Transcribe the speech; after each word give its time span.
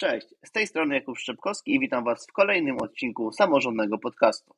Cześć, 0.00 0.26
z 0.44 0.52
tej 0.52 0.66
strony 0.66 0.94
Jakub 0.94 1.18
Szczepkowski 1.18 1.74
i 1.74 1.80
witam 1.80 2.04
Was 2.04 2.26
w 2.26 2.32
kolejnym 2.32 2.76
odcinku 2.80 3.32
samorządnego 3.32 3.98
podcastu. 3.98 4.54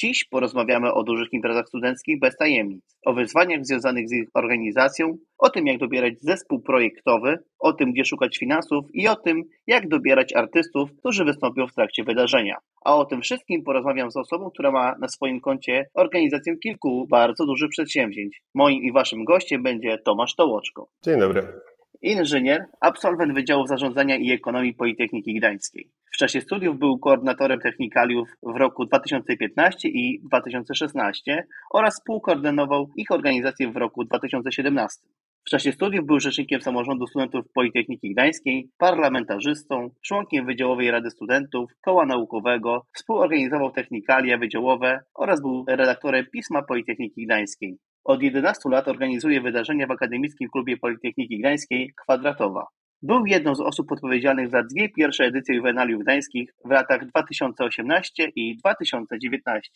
Dziś 0.00 0.24
porozmawiamy 0.24 0.92
o 0.92 1.02
dużych 1.02 1.32
imprezach 1.32 1.68
studenckich 1.68 2.20
bez 2.20 2.36
tajemnic, 2.36 2.98
o 3.06 3.14
wyzwaniach 3.14 3.66
związanych 3.66 4.08
z 4.08 4.12
ich 4.12 4.28
organizacją, 4.34 5.16
o 5.38 5.50
tym 5.50 5.66
jak 5.66 5.78
dobierać 5.78 6.14
zespół 6.20 6.62
projektowy, 6.62 7.38
o 7.58 7.72
tym 7.72 7.92
gdzie 7.92 8.04
szukać 8.04 8.38
finansów 8.38 8.84
i 8.94 9.08
o 9.08 9.16
tym 9.16 9.42
jak 9.66 9.88
dobierać 9.88 10.32
artystów, 10.32 10.90
którzy 10.98 11.24
wystąpią 11.24 11.66
w 11.66 11.74
trakcie 11.74 12.04
wydarzenia. 12.04 12.56
A 12.84 12.96
o 12.96 13.04
tym 13.04 13.20
wszystkim 13.20 13.62
porozmawiam 13.62 14.10
z 14.10 14.16
osobą, 14.16 14.50
która 14.50 14.70
ma 14.70 14.94
na 15.00 15.08
swoim 15.08 15.40
koncie 15.40 15.86
organizację 15.94 16.56
kilku 16.56 17.06
bardzo 17.10 17.46
dużych 17.46 17.70
przedsięwzięć. 17.70 18.42
Moim 18.54 18.82
i 18.82 18.92
Waszym 18.92 19.24
gościem 19.24 19.62
będzie 19.62 19.98
Tomasz 19.98 20.34
Tołoczko. 20.34 20.88
Dzień 21.04 21.20
dobry. 21.20 21.73
Inżynier, 22.04 22.66
absolwent 22.80 23.34
Wydziału 23.34 23.66
Zarządzania 23.66 24.16
i 24.16 24.32
Ekonomii 24.32 24.74
Politechniki 24.74 25.34
Gdańskiej. 25.34 25.90
W 26.12 26.16
czasie 26.16 26.40
studiów 26.40 26.78
był 26.78 26.98
koordynatorem 26.98 27.60
technikaliów 27.60 28.28
w 28.42 28.56
roku 28.56 28.84
2015 28.84 29.88
i 29.88 30.20
2016 30.22 31.46
oraz 31.72 31.94
współkoordynował 31.94 32.90
ich 32.96 33.10
organizację 33.10 33.72
w 33.72 33.76
roku 33.76 34.04
2017. 34.04 35.08
W 35.46 35.50
czasie 35.50 35.72
studiów 35.72 36.06
był 36.06 36.20
rzecznikiem 36.20 36.60
samorządu 36.60 37.06
studentów 37.06 37.44
Politechniki 37.54 38.12
Gdańskiej, 38.12 38.70
parlamentarzystą, 38.78 39.90
członkiem 40.02 40.46
Wydziałowej 40.46 40.90
Rady 40.90 41.10
Studentów, 41.10 41.70
Koła 41.80 42.06
Naukowego, 42.06 42.86
współorganizował 42.92 43.70
technikalia 43.70 44.38
wydziałowe 44.38 45.00
oraz 45.14 45.40
był 45.40 45.64
redaktorem 45.68 46.26
Pisma 46.32 46.62
Politechniki 46.62 47.26
Gdańskiej. 47.26 47.78
Od 48.04 48.22
11 48.22 48.68
lat 48.68 48.88
organizuje 48.88 49.40
wydarzenia 49.40 49.86
w 49.86 49.90
Akademickim 49.90 50.48
Klubie 50.50 50.76
Politechniki 50.76 51.38
Gdańskiej 51.38 51.92
Kwadratowa. 52.02 52.66
Był 53.02 53.26
jedną 53.26 53.54
z 53.54 53.60
osób 53.60 53.92
odpowiedzialnych 53.92 54.50
za 54.50 54.62
dwie 54.62 54.88
pierwsze 54.88 55.24
edycje 55.24 55.54
juwenaliów 55.54 56.02
gdańskich 56.02 56.50
w 56.64 56.70
latach 56.70 57.06
2018 57.06 58.28
i 58.36 58.56
2019. 58.56 59.70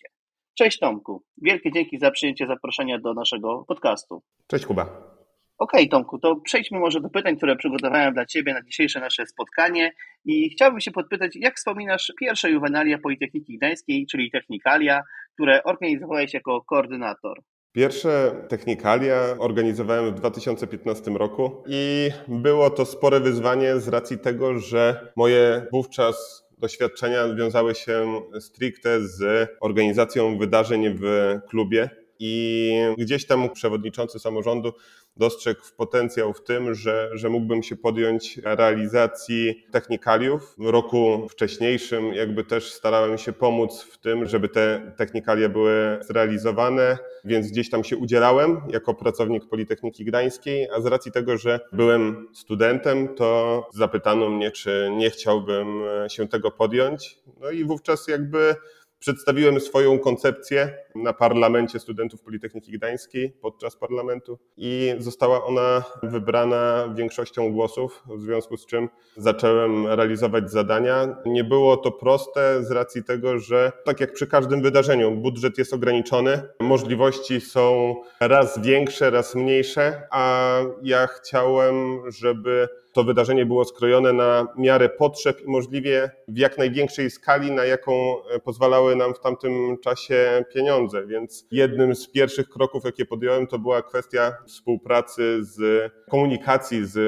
Cześć 0.54 0.78
Tomku, 0.78 1.22
wielkie 1.42 1.72
dzięki 1.72 1.98
za 1.98 2.10
przyjęcie 2.10 2.46
zaproszenia 2.46 2.98
do 2.98 3.14
naszego 3.14 3.64
podcastu. 3.68 4.22
Cześć 4.46 4.66
Kuba. 4.66 4.82
Okej 4.82 5.80
okay, 5.80 5.88
Tomku, 5.88 6.18
to 6.18 6.36
przejdźmy 6.36 6.78
może 6.78 7.00
do 7.00 7.10
pytań, 7.10 7.36
które 7.36 7.56
przygotowałem 7.56 8.14
dla 8.14 8.26
Ciebie 8.26 8.54
na 8.54 8.62
dzisiejsze 8.62 9.00
nasze 9.00 9.26
spotkanie 9.26 9.92
i 10.24 10.50
chciałbym 10.50 10.80
się 10.80 10.90
podpytać, 10.90 11.36
jak 11.36 11.56
wspominasz 11.56 12.12
pierwsze 12.20 12.50
juwenalia 12.50 12.98
Politechniki 12.98 13.56
Gdańskiej, 13.56 14.06
czyli 14.06 14.30
Technikalia, 14.30 15.02
które 15.34 15.62
organizowałeś 15.64 16.34
jako 16.34 16.64
koordynator? 16.64 17.42
Pierwsze 17.78 18.34
technikalia 18.48 19.36
organizowałem 19.38 20.10
w 20.10 20.14
2015 20.14 21.10
roku 21.10 21.62
i 21.66 22.10
było 22.28 22.70
to 22.70 22.84
spore 22.84 23.20
wyzwanie 23.20 23.80
z 23.80 23.88
racji 23.88 24.18
tego, 24.18 24.58
że 24.58 25.12
moje 25.16 25.66
wówczas 25.72 26.44
doświadczenia 26.58 27.34
wiązały 27.34 27.74
się 27.74 28.22
stricte 28.40 29.00
z 29.00 29.48
organizacją 29.60 30.38
wydarzeń 30.38 30.98
w 31.00 31.36
klubie 31.48 31.90
i 32.18 32.72
gdzieś 32.98 33.26
tam 33.26 33.50
przewodniczący 33.50 34.18
samorządu 34.18 34.72
dostrzegł 35.16 35.60
potencjał 35.76 36.32
w 36.32 36.44
tym, 36.44 36.74
że, 36.74 37.10
że 37.12 37.28
mógłbym 37.28 37.62
się 37.62 37.76
podjąć 37.76 38.36
realizacji 38.36 39.66
technikaliów. 39.72 40.54
W 40.58 40.66
roku 40.66 41.26
wcześniejszym 41.30 42.14
jakby 42.14 42.44
też 42.44 42.72
starałem 42.72 43.18
się 43.18 43.32
pomóc 43.32 43.82
w 43.82 43.98
tym, 43.98 44.26
żeby 44.26 44.48
te 44.48 44.92
technikalia 44.96 45.48
były 45.48 45.98
zrealizowane, 46.00 46.98
więc 47.24 47.50
gdzieś 47.50 47.70
tam 47.70 47.84
się 47.84 47.96
udzielałem 47.96 48.60
jako 48.68 48.94
pracownik 48.94 49.48
Politechniki 49.48 50.04
Gdańskiej, 50.04 50.68
a 50.70 50.80
z 50.80 50.86
racji 50.86 51.12
tego, 51.12 51.36
że 51.36 51.60
byłem 51.72 52.28
studentem, 52.34 53.14
to 53.14 53.68
zapytano 53.74 54.30
mnie, 54.30 54.50
czy 54.50 54.90
nie 54.96 55.10
chciałbym 55.10 55.82
się 56.08 56.28
tego 56.28 56.50
podjąć. 56.50 57.18
No 57.40 57.50
i 57.50 57.64
wówczas 57.64 58.08
jakby 58.08 58.54
Przedstawiłem 58.98 59.60
swoją 59.60 59.98
koncepcję 59.98 60.74
na 60.94 61.12
parlamencie 61.12 61.78
studentów 61.78 62.22
Politechniki 62.22 62.72
Gdańskiej 62.72 63.30
podczas 63.30 63.76
parlamentu 63.76 64.38
i 64.56 64.94
została 64.98 65.44
ona 65.44 65.82
wybrana 66.02 66.88
większością 66.94 67.52
głosów, 67.52 68.02
w 68.16 68.20
związku 68.20 68.56
z 68.56 68.66
czym 68.66 68.88
zacząłem 69.16 69.86
realizować 69.86 70.50
zadania. 70.50 71.16
Nie 71.26 71.44
było 71.44 71.76
to 71.76 71.92
proste 71.92 72.64
z 72.64 72.70
racji 72.70 73.04
tego, 73.04 73.38
że 73.38 73.72
tak 73.84 74.00
jak 74.00 74.12
przy 74.12 74.26
każdym 74.26 74.62
wydarzeniu, 74.62 75.10
budżet 75.10 75.58
jest 75.58 75.74
ograniczony, 75.74 76.42
możliwości 76.60 77.40
są 77.40 77.94
raz 78.20 78.62
większe, 78.62 79.10
raz 79.10 79.34
mniejsze, 79.34 80.02
a 80.10 80.52
ja 80.82 81.06
chciałem, 81.06 82.00
żeby 82.10 82.68
to 82.98 83.04
wydarzenie 83.04 83.46
było 83.46 83.64
skrojone 83.64 84.12
na 84.12 84.46
miarę 84.56 84.88
potrzeb 84.88 85.40
i 85.40 85.50
możliwie 85.50 86.10
w 86.28 86.38
jak 86.38 86.58
największej 86.58 87.10
skali, 87.10 87.52
na 87.52 87.64
jaką 87.64 87.92
e, 88.24 88.38
pozwalały 88.38 88.96
nam 88.96 89.14
w 89.14 89.20
tamtym 89.20 89.78
czasie 89.78 90.44
pieniądze. 90.54 91.06
Więc 91.06 91.46
jednym 91.50 91.94
z 91.94 92.10
pierwszych 92.10 92.48
kroków, 92.48 92.84
jakie 92.84 93.06
podjąłem, 93.06 93.46
to 93.46 93.58
była 93.58 93.82
kwestia 93.82 94.36
współpracy 94.46 95.44
z 95.44 95.92
komunikacji 96.10 96.86
z 96.86 96.98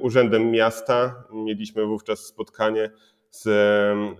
Urzędem 0.00 0.50
Miasta. 0.50 1.24
Mieliśmy 1.32 1.86
wówczas 1.86 2.18
spotkanie 2.26 2.90
z 3.30 3.48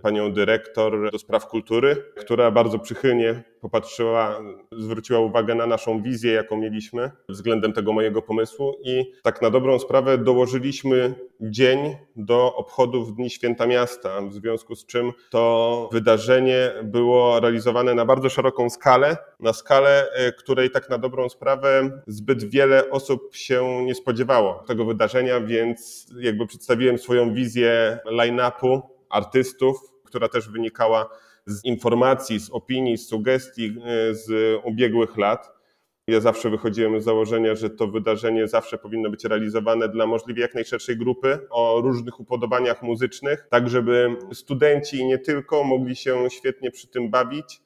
panią 0.01 0.33
dyrektor 0.33 1.11
do 1.11 1.19
spraw 1.19 1.47
kultury, 1.47 1.95
która 2.17 2.51
bardzo 2.51 2.79
przychylnie 2.79 3.43
popatrzyła, 3.61 4.41
zwróciła 4.71 5.19
uwagę 5.19 5.55
na 5.55 5.67
naszą 5.67 6.01
wizję, 6.01 6.33
jaką 6.33 6.57
mieliśmy 6.57 7.11
względem 7.29 7.73
tego 7.73 7.93
mojego 7.93 8.21
pomysłu 8.21 8.75
i 8.83 9.11
tak 9.23 9.41
na 9.41 9.49
dobrą 9.49 9.79
sprawę 9.79 10.17
dołożyliśmy 10.17 11.15
dzień 11.41 11.95
do 12.15 12.55
obchodów 12.55 13.15
Dni 13.15 13.29
Święta 13.29 13.67
Miasta, 13.67 14.21
w 14.21 14.33
związku 14.33 14.75
z 14.75 14.85
czym 14.85 15.11
to 15.29 15.89
wydarzenie 15.91 16.71
było 16.83 17.39
realizowane 17.39 17.95
na 17.95 18.05
bardzo 18.05 18.29
szeroką 18.29 18.69
skalę, 18.69 19.17
na 19.39 19.53
skalę, 19.53 20.11
e, 20.13 20.31
której 20.31 20.71
tak 20.71 20.89
na 20.89 20.97
dobrą 20.97 21.29
sprawę 21.29 22.01
zbyt 22.07 22.43
wiele 22.43 22.89
osób 22.89 23.35
się 23.35 23.85
nie 23.85 23.95
spodziewało 23.95 24.63
tego 24.67 24.85
wydarzenia, 24.85 25.41
więc 25.41 26.07
jakby 26.19 26.47
przedstawiłem 26.47 26.97
swoją 26.97 27.33
wizję 27.33 27.99
line-upu 28.05 28.81
artystów, 29.09 29.77
która 30.03 30.29
też 30.29 30.49
wynikała 30.49 31.09
z 31.49 31.65
informacji, 31.65 32.39
z 32.39 32.49
opinii, 32.49 32.97
z 32.97 33.07
sugestii 33.07 33.65
e, 33.65 34.15
z 34.15 34.57
ubiegłych 34.63 35.17
lat. 35.17 35.59
Ja 36.07 36.19
zawsze 36.19 36.49
wychodziłem 36.49 37.01
z 37.01 37.03
założenia, 37.03 37.55
że 37.55 37.69
to 37.69 37.87
wydarzenie 37.87 38.47
zawsze 38.47 38.77
powinno 38.77 39.09
być 39.09 39.25
realizowane 39.25 39.89
dla 39.89 40.07
możliwie 40.07 40.41
jak 40.41 40.55
najszerszej 40.55 40.97
grupy 40.97 41.39
o 41.49 41.81
różnych 41.81 42.19
upodobaniach 42.19 42.83
muzycznych, 42.83 43.47
tak 43.49 43.69
żeby 43.69 44.15
studenci 44.33 44.97
i 44.97 45.05
nie 45.05 45.17
tylko 45.17 45.63
mogli 45.63 45.95
się 45.95 46.29
świetnie 46.29 46.71
przy 46.71 46.87
tym 46.87 47.09
bawić, 47.09 47.61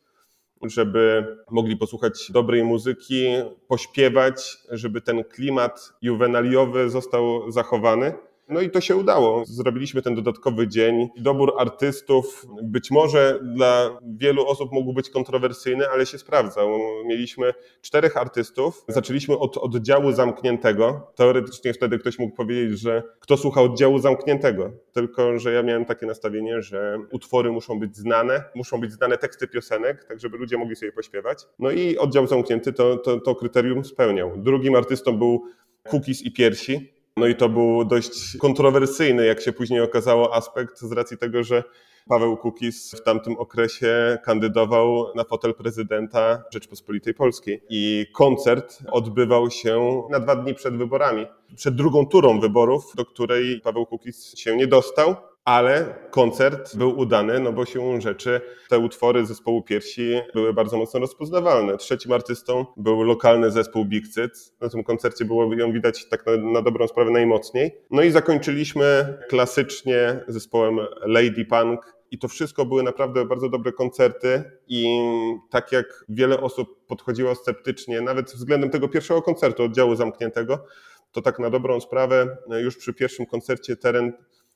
żeby 0.64 1.26
mogli 1.52 1.78
posłuchać 1.78 2.32
dobrej 2.32 2.64
muzyki, 2.64 3.26
pośpiewać, 3.68 4.58
żeby 4.72 5.02
ten 5.02 5.24
klimat 5.24 5.94
juwenaliowy 6.02 6.90
został 6.90 7.52
zachowany. 7.52 8.14
No 8.50 8.62
i 8.62 8.70
to 8.70 8.82
się 8.82 8.96
udało. 8.96 9.46
Zrobiliśmy 9.46 10.02
ten 10.02 10.16
dodatkowy 10.16 10.68
dzień. 10.68 11.10
Dobór 11.18 11.54
artystów 11.58 12.46
być 12.64 12.92
może 12.92 13.40
dla 13.56 14.00
wielu 14.18 14.48
osób 14.48 14.72
mógł 14.72 14.94
być 14.94 15.10
kontrowersyjny, 15.10 15.90
ale 15.90 16.06
się 16.06 16.18
sprawdzał. 16.18 16.70
Mieliśmy 17.06 17.54
czterech 17.82 18.18
artystów. 18.18 18.84
Zaczęliśmy 18.88 19.38
od 19.38 19.58
oddziału 19.58 20.12
zamkniętego. 20.12 21.12
Teoretycznie 21.16 21.74
wtedy 21.74 22.00
ktoś 22.00 22.20
mógł 22.20 22.36
powiedzieć, 22.36 22.80
że 22.80 23.04
kto 23.20 23.38
słucha 23.38 23.62
oddziału 23.62 24.00
zamkniętego. 24.00 24.72
Tylko, 24.92 25.40
że 25.40 25.54
ja 25.54 25.64
miałem 25.64 25.86
takie 25.86 26.06
nastawienie, 26.06 26.62
że 26.62 27.00
utwory 27.12 27.52
muszą 27.52 27.80
być 27.80 27.98
znane, 27.98 28.44
muszą 28.56 28.80
być 28.80 28.92
znane 28.92 29.18
teksty 29.18 29.48
piosenek, 29.48 30.04
tak 30.04 30.20
żeby 30.20 30.38
ludzie 30.38 30.58
mogli 30.58 30.76
sobie 30.76 30.92
pośpiewać. 30.92 31.44
No 31.60 31.72
i 31.72 31.98
oddział 31.98 32.28
zamknięty 32.28 32.74
to, 32.74 32.98
to, 32.98 33.20
to 33.20 33.36
kryterium 33.36 33.86
spełniał. 33.86 34.32
Drugim 34.38 34.76
artystą 34.76 35.18
był 35.18 35.44
Cookies 35.92 36.22
i 36.22 36.32
Piersi. 36.32 36.94
No 37.18 37.28
i 37.28 37.36
to 37.36 37.50
był 37.50 37.86
dość 37.86 38.38
kontrowersyjny, 38.38 39.26
jak 39.26 39.42
się 39.42 39.54
później 39.54 39.82
okazało, 39.82 40.36
aspekt 40.36 40.80
z 40.80 40.92
racji 40.92 41.18
tego, 41.18 41.44
że 41.44 41.64
Paweł 42.08 42.38
Kukis 42.38 42.92
w 42.92 43.04
tamtym 43.04 43.38
okresie 43.38 44.18
kandydował 44.24 45.06
na 45.16 45.24
fotel 45.24 45.54
prezydenta 45.54 46.44
Rzeczpospolitej 46.54 47.14
Polskiej. 47.14 47.64
I 47.70 48.06
koncert 48.14 48.80
odbywał 48.92 49.52
się 49.52 50.04
na 50.10 50.20
dwa 50.20 50.36
dni 50.36 50.54
przed 50.54 50.78
wyborami. 50.78 51.26
Przed 51.56 51.76
drugą 51.76 52.06
turą 52.08 52.40
wyborów, 52.40 52.84
do 52.96 53.06
której 53.06 53.62
Paweł 53.62 53.86
Kukis 53.86 54.38
się 54.38 54.56
nie 54.56 54.68
dostał 54.68 55.16
ale 55.46 55.96
koncert 56.12 56.78
był 56.78 57.00
udany, 57.00 57.40
no 57.40 57.54
bo 57.54 57.66
siłą 57.66 58.02
rzeczy 58.02 58.42
te 58.70 58.80
utwory 58.80 59.26
zespołu 59.26 59.62
Piersi 59.62 60.20
były 60.34 60.54
bardzo 60.54 60.78
mocno 60.78 61.00
rozpoznawalne. 61.00 61.78
Trzecim 61.78 62.12
artystą 62.12 62.66
był 62.78 63.04
lokalny 63.04 63.52
zespół 63.52 63.86
Big 63.86 64.08
Cyt. 64.08 64.54
Na 64.62 64.70
tym 64.70 64.84
koncercie 64.84 65.26
było 65.26 65.54
ją 65.54 65.72
widać 65.72 66.06
tak 66.10 66.26
na, 66.26 66.38
na 66.38 66.62
dobrą 66.62 66.88
sprawę 66.88 67.12
najmocniej. 67.12 67.72
No 67.92 68.02
i 68.02 68.12
zakończyliśmy 68.12 69.18
klasycznie 69.30 70.24
zespołem 70.28 70.80
Lady 71.02 71.46
Punk, 71.46 71.94
i 72.12 72.18
to 72.18 72.28
wszystko 72.28 72.66
były 72.66 72.84
naprawdę 72.84 73.26
bardzo 73.26 73.50
dobre 73.50 73.72
koncerty 73.72 74.44
i 74.68 75.00
tak 75.50 75.72
jak 75.72 76.06
wiele 76.10 76.42
osób 76.42 76.86
podchodziło 76.88 77.36
sceptycznie, 77.36 78.02
nawet 78.02 78.32
względem 78.32 78.70
tego 78.70 78.90
pierwszego 78.90 79.22
koncertu 79.22 79.64
oddziału 79.64 79.96
zamkniętego, 79.96 80.66
to 81.12 81.22
tak 81.22 81.40
na 81.40 81.50
dobrą 81.50 81.80
sprawę 81.80 82.38
już 82.64 82.78
przy 82.78 82.94
pierwszym 82.94 83.26
koncercie 83.26 83.76
teren 83.76 84.14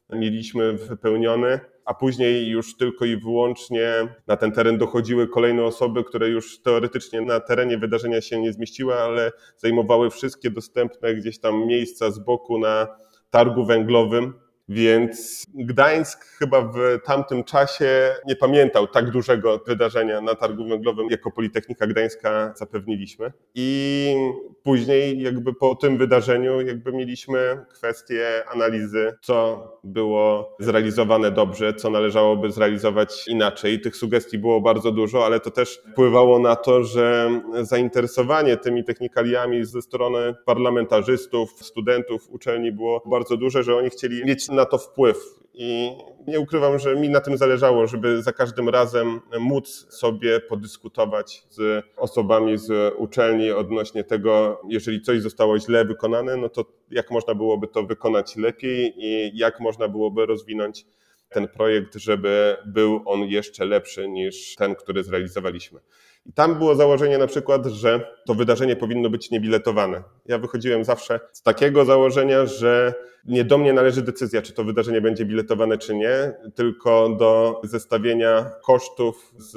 mieliśmy 0.10 0.74
wypełniony, 0.74 1.60
a 1.86 1.94
później 1.94 2.48
już 2.48 2.78
tylko 2.78 3.06
i 3.06 3.18
wyłącznie 3.18 3.92
na 4.28 4.38
ten 4.38 4.52
teren 4.52 4.78
dochodziły 4.78 5.28
kolejne 5.28 5.64
osoby, 5.64 6.04
które 6.04 6.30
już 6.30 6.62
teoretycznie 6.62 7.22
na 7.22 7.40
terenie 7.40 7.78
wydarzenia 7.78 8.22
się 8.22 8.42
nie 8.42 8.54
zmieściły, 8.54 8.96
ale 8.96 9.32
zajmowały 9.58 10.10
wszystkie 10.10 10.52
dostępne 10.52 11.16
gdzieś 11.16 11.40
tam 11.40 11.68
miejsca 11.68 12.12
z 12.12 12.20
boku 12.20 12.60
na 12.60 12.88
targu 13.30 13.66
węglowym. 13.66 14.34
Więc 14.70 15.46
Gdańsk 15.54 16.26
chyba 16.26 16.62
w 16.62 16.78
tamtym 17.06 17.44
czasie 17.44 18.16
nie 18.26 18.36
pamiętał 18.36 18.88
tak 18.88 19.12
dużego 19.12 19.64
wydarzenia 19.68 20.22
na 20.22 20.36
targu 20.36 20.68
węglowym, 20.68 21.08
jako 21.10 21.32
Politechnika 21.32 21.88
Gdańska 21.88 22.54
zapewniliśmy. 22.56 23.32
I 23.56 24.16
później 24.64 25.22
jakby 25.22 25.54
po 25.54 25.76
tym 25.76 25.98
wydarzeniu 25.98 26.62
jakby 26.62 26.94
mieliśmy 26.94 27.66
kwestię 27.70 28.44
analizy, 28.54 29.14
co 29.22 29.64
było 29.88 30.56
zrealizowane 30.60 31.32
dobrze, 31.32 31.74
co 31.74 31.90
należałoby 31.90 32.52
zrealizować 32.52 33.28
inaczej. 33.28 33.82
Tych 33.82 33.96
sugestii 33.96 34.38
było 34.38 34.62
bardzo 34.62 34.92
dużo, 34.92 35.26
ale 35.26 35.40
to 35.40 35.52
też 35.52 35.82
wpływało 35.92 36.40
na 36.40 36.56
to, 36.56 36.84
że 36.84 37.30
zainteresowanie 37.62 38.58
tymi 38.58 38.84
technikaliami 38.84 39.66
ze 39.66 39.82
strony 39.82 40.36
parlamentarzystów, 40.46 41.52
studentów 41.52 42.30
uczelni 42.30 42.72
było 42.72 43.04
bardzo 43.06 43.38
duże, 43.38 43.64
że 43.64 43.76
oni 43.76 43.90
chcieli 43.90 44.26
mieć 44.26 44.50
na 44.50 44.66
to 44.66 44.78
wpływ. 44.78 45.18
I 45.60 45.92
nie 46.28 46.40
ukrywam, 46.40 46.80
że 46.80 46.96
mi 46.96 47.10
na 47.10 47.22
tym 47.22 47.38
zależało, 47.38 47.88
żeby 47.88 48.22
za 48.22 48.34
każdym 48.34 48.70
razem 48.70 49.22
móc 49.40 49.88
sobie 49.90 50.40
podyskutować 50.40 51.44
z 51.50 51.86
osobami 51.96 52.58
z 52.58 52.94
uczelni 52.98 53.52
odnośnie 53.52 54.04
tego, 54.04 54.62
jeżeli 54.70 55.02
coś 55.02 55.22
zostało 55.22 55.60
źle 55.60 55.86
wykonane, 55.86 56.38
no 56.38 56.50
to 56.50 56.66
jak 56.92 57.12
można 57.12 57.36
byłoby 57.36 57.68
to 57.68 57.84
wykonać 57.84 58.36
lepiej 58.36 58.94
i 58.98 59.38
jak 59.38 59.60
można 59.60 59.88
byłoby 59.88 60.26
rozwinąć 60.26 60.86
ten 61.30 61.48
projekt, 61.48 61.96
żeby 61.96 62.58
był 62.66 63.02
on 63.06 63.24
jeszcze 63.24 63.66
lepszy 63.66 64.08
niż 64.08 64.56
ten, 64.56 64.76
który 64.76 65.04
zrealizowaliśmy. 65.04 65.80
I 66.28 66.34
tam 66.34 66.56
było 66.56 66.76
założenie 66.76 67.18
na 67.18 67.28
przykład, 67.28 67.66
że 67.66 68.16
to 68.26 68.34
wydarzenie 68.34 68.76
powinno 68.76 69.10
być 69.10 69.32
niebiletowane. 69.32 70.04
Ja 70.26 70.38
wychodziłem 70.38 70.84
zawsze 70.84 71.20
z 71.32 71.42
takiego 71.42 71.86
założenia, 71.86 72.46
że 72.46 72.94
nie 73.26 73.44
do 73.44 73.58
mnie 73.58 73.74
należy 73.74 74.02
decyzja, 74.02 74.42
czy 74.42 74.54
to 74.54 74.64
wydarzenie 74.64 75.02
będzie 75.02 75.26
biletowane, 75.26 75.78
czy 75.78 75.96
nie, 75.96 76.34
tylko 76.56 77.10
do 77.10 77.62
zestawienia 77.64 78.52
kosztów 78.64 79.34
z 79.38 79.56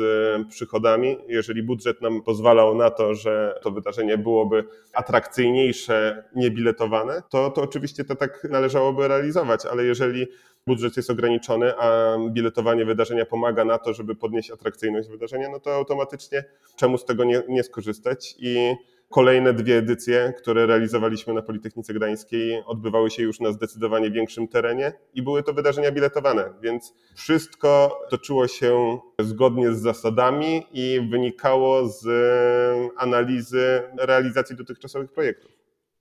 przychodami. 0.48 1.16
Jeżeli 1.28 1.62
budżet 1.62 2.00
nam 2.00 2.22
pozwalał 2.22 2.74
na 2.74 2.90
to, 2.90 3.14
że 3.14 3.60
to 3.62 3.70
wydarzenie 3.70 4.18
byłoby 4.18 4.64
atrakcyjniejsze, 4.94 6.24
niebiletowane, 6.36 7.22
to, 7.30 7.50
to 7.50 7.62
oczywiście 7.62 8.04
to 8.04 8.16
tak 8.16 8.46
należałoby 8.50 9.08
realizować, 9.08 9.66
ale 9.66 9.84
jeżeli 9.84 10.26
budżet 10.70 10.96
jest 10.96 11.10
ograniczony, 11.10 11.78
a 11.78 12.16
biletowanie 12.28 12.84
wydarzenia 12.84 13.26
pomaga 13.26 13.64
na 13.64 13.78
to, 13.78 13.94
żeby 13.94 14.14
podnieść 14.14 14.50
atrakcyjność 14.50 15.08
wydarzenia, 15.08 15.48
no 15.48 15.60
to 15.60 15.74
automatycznie 15.74 16.44
czemu 16.76 16.98
z 16.98 17.04
tego 17.04 17.24
nie, 17.24 17.42
nie 17.48 17.62
skorzystać 17.62 18.34
i 18.38 18.74
Kolejne 19.10 19.52
dwie 19.52 19.76
edycje, 19.78 20.32
które 20.38 20.66
realizowaliśmy 20.66 21.34
na 21.34 21.42
Politechnice 21.42 21.94
Gdańskiej, 21.94 22.62
odbywały 22.66 23.10
się 23.10 23.22
już 23.22 23.40
na 23.40 23.52
zdecydowanie 23.52 24.10
większym 24.10 24.48
terenie 24.48 24.92
i 25.14 25.22
były 25.22 25.42
to 25.42 25.52
wydarzenia 25.52 25.92
biletowane, 25.92 26.52
więc 26.62 26.94
wszystko 27.14 28.00
toczyło 28.10 28.48
się 28.48 28.98
zgodnie 29.18 29.72
z 29.72 29.80
zasadami 29.80 30.62
i 30.72 31.00
wynikało 31.10 31.88
z 31.88 32.06
analizy 32.96 33.82
realizacji 33.98 34.56
dotychczasowych 34.56 35.12
projektów. 35.12 35.50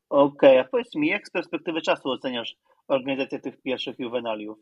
Okej, 0.10 0.50
okay, 0.50 0.60
a 0.60 0.64
powiedz 0.64 0.96
mi, 0.96 1.08
jak 1.08 1.28
z 1.28 1.32
perspektywy 1.32 1.82
czasu 1.82 2.10
oceniasz 2.10 2.56
organizację 2.90 3.40
tych 3.40 3.62
pierwszych 3.62 4.00
juwenaliów? 4.00 4.58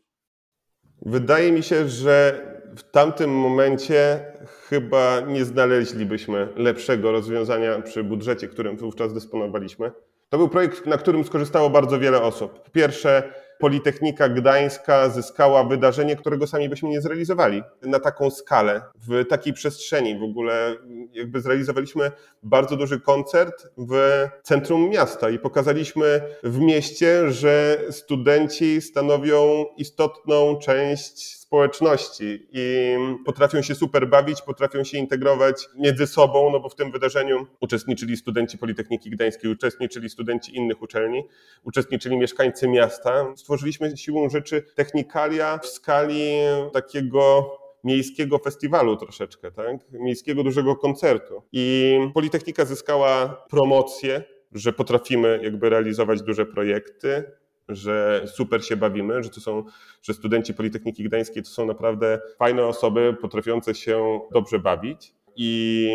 Wydaje 1.02 1.52
mi 1.52 1.62
się, 1.62 1.88
że 1.88 2.42
w 2.76 2.82
tamtym 2.82 3.30
momencie 3.30 4.24
chyba 4.68 5.20
nie 5.20 5.44
znaleźlibyśmy 5.44 6.48
lepszego 6.56 7.12
rozwiązania 7.12 7.82
przy 7.82 8.04
budżecie, 8.04 8.48
którym 8.48 8.76
wówczas 8.76 9.14
dysponowaliśmy. 9.14 9.92
To 10.28 10.38
był 10.38 10.48
projekt, 10.48 10.86
na 10.86 10.96
którym 10.96 11.24
skorzystało 11.24 11.70
bardzo 11.70 11.98
wiele 11.98 12.22
osób. 12.22 12.60
Po 12.62 12.70
pierwsze, 12.70 13.32
Politechnika 13.58 14.28
Gdańska 14.28 15.08
zyskała 15.08 15.64
wydarzenie, 15.64 16.16
którego 16.16 16.46
sami 16.46 16.68
byśmy 16.68 16.88
nie 16.88 17.00
zrealizowali 17.00 17.62
na 17.82 18.00
taką 18.00 18.30
skalę, 18.30 18.82
w 19.08 19.26
takiej 19.28 19.52
przestrzeni. 19.52 20.18
W 20.18 20.22
ogóle 20.22 20.76
jakby 21.12 21.40
zrealizowaliśmy 21.40 22.12
bardzo 22.42 22.76
duży 22.76 23.00
koncert 23.00 23.66
w 23.78 24.26
centrum 24.42 24.88
miasta 24.88 25.30
i 25.30 25.38
pokazaliśmy 25.38 26.20
w 26.42 26.58
mieście, 26.60 27.30
że 27.30 27.78
studenci 27.90 28.80
stanowią 28.80 29.64
istotną 29.76 30.56
część 30.56 31.38
społeczności 31.48 32.46
i 32.52 32.96
potrafią 33.26 33.62
się 33.62 33.74
super 33.74 34.08
bawić, 34.08 34.42
potrafią 34.42 34.84
się 34.84 34.98
integrować 34.98 35.68
między 35.76 36.06
sobą, 36.06 36.50
no 36.52 36.60
bo 36.60 36.68
w 36.68 36.74
tym 36.74 36.92
wydarzeniu 36.92 37.46
uczestniczyli 37.60 38.16
studenci 38.16 38.58
Politechniki 38.58 39.10
Gdańskiej, 39.10 39.50
uczestniczyli 39.50 40.10
studenci 40.10 40.56
innych 40.56 40.82
uczelni, 40.82 41.22
uczestniczyli 41.64 42.16
mieszkańcy 42.16 42.68
miasta. 42.68 43.32
Stworzyliśmy 43.36 43.96
siłą 43.96 44.28
rzeczy 44.28 44.62
technikalia 44.74 45.58
w 45.58 45.66
skali 45.66 46.30
takiego 46.72 47.50
miejskiego 47.84 48.38
festiwalu 48.38 48.96
troszeczkę, 48.96 49.50
tak? 49.50 49.76
miejskiego 49.92 50.42
dużego 50.42 50.76
koncertu. 50.76 51.42
I 51.52 51.98
Politechnika 52.14 52.64
zyskała 52.64 53.44
promocję, 53.50 54.22
że 54.52 54.72
potrafimy 54.72 55.40
jakby 55.42 55.70
realizować 55.70 56.22
duże 56.22 56.46
projekty, 56.46 57.24
że 57.68 58.24
super 58.26 58.64
się 58.64 58.76
bawimy, 58.76 59.22
że 59.22 59.30
to 59.30 59.40
są, 59.40 59.64
że 60.02 60.14
studenci 60.14 60.54
Politechniki 60.54 61.04
Gdańskiej 61.04 61.42
to 61.42 61.48
są 61.48 61.66
naprawdę 61.66 62.20
fajne 62.38 62.66
osoby, 62.66 63.16
potrafiące 63.20 63.74
się 63.74 64.20
dobrze 64.32 64.58
bawić 64.58 65.12
i 65.36 65.90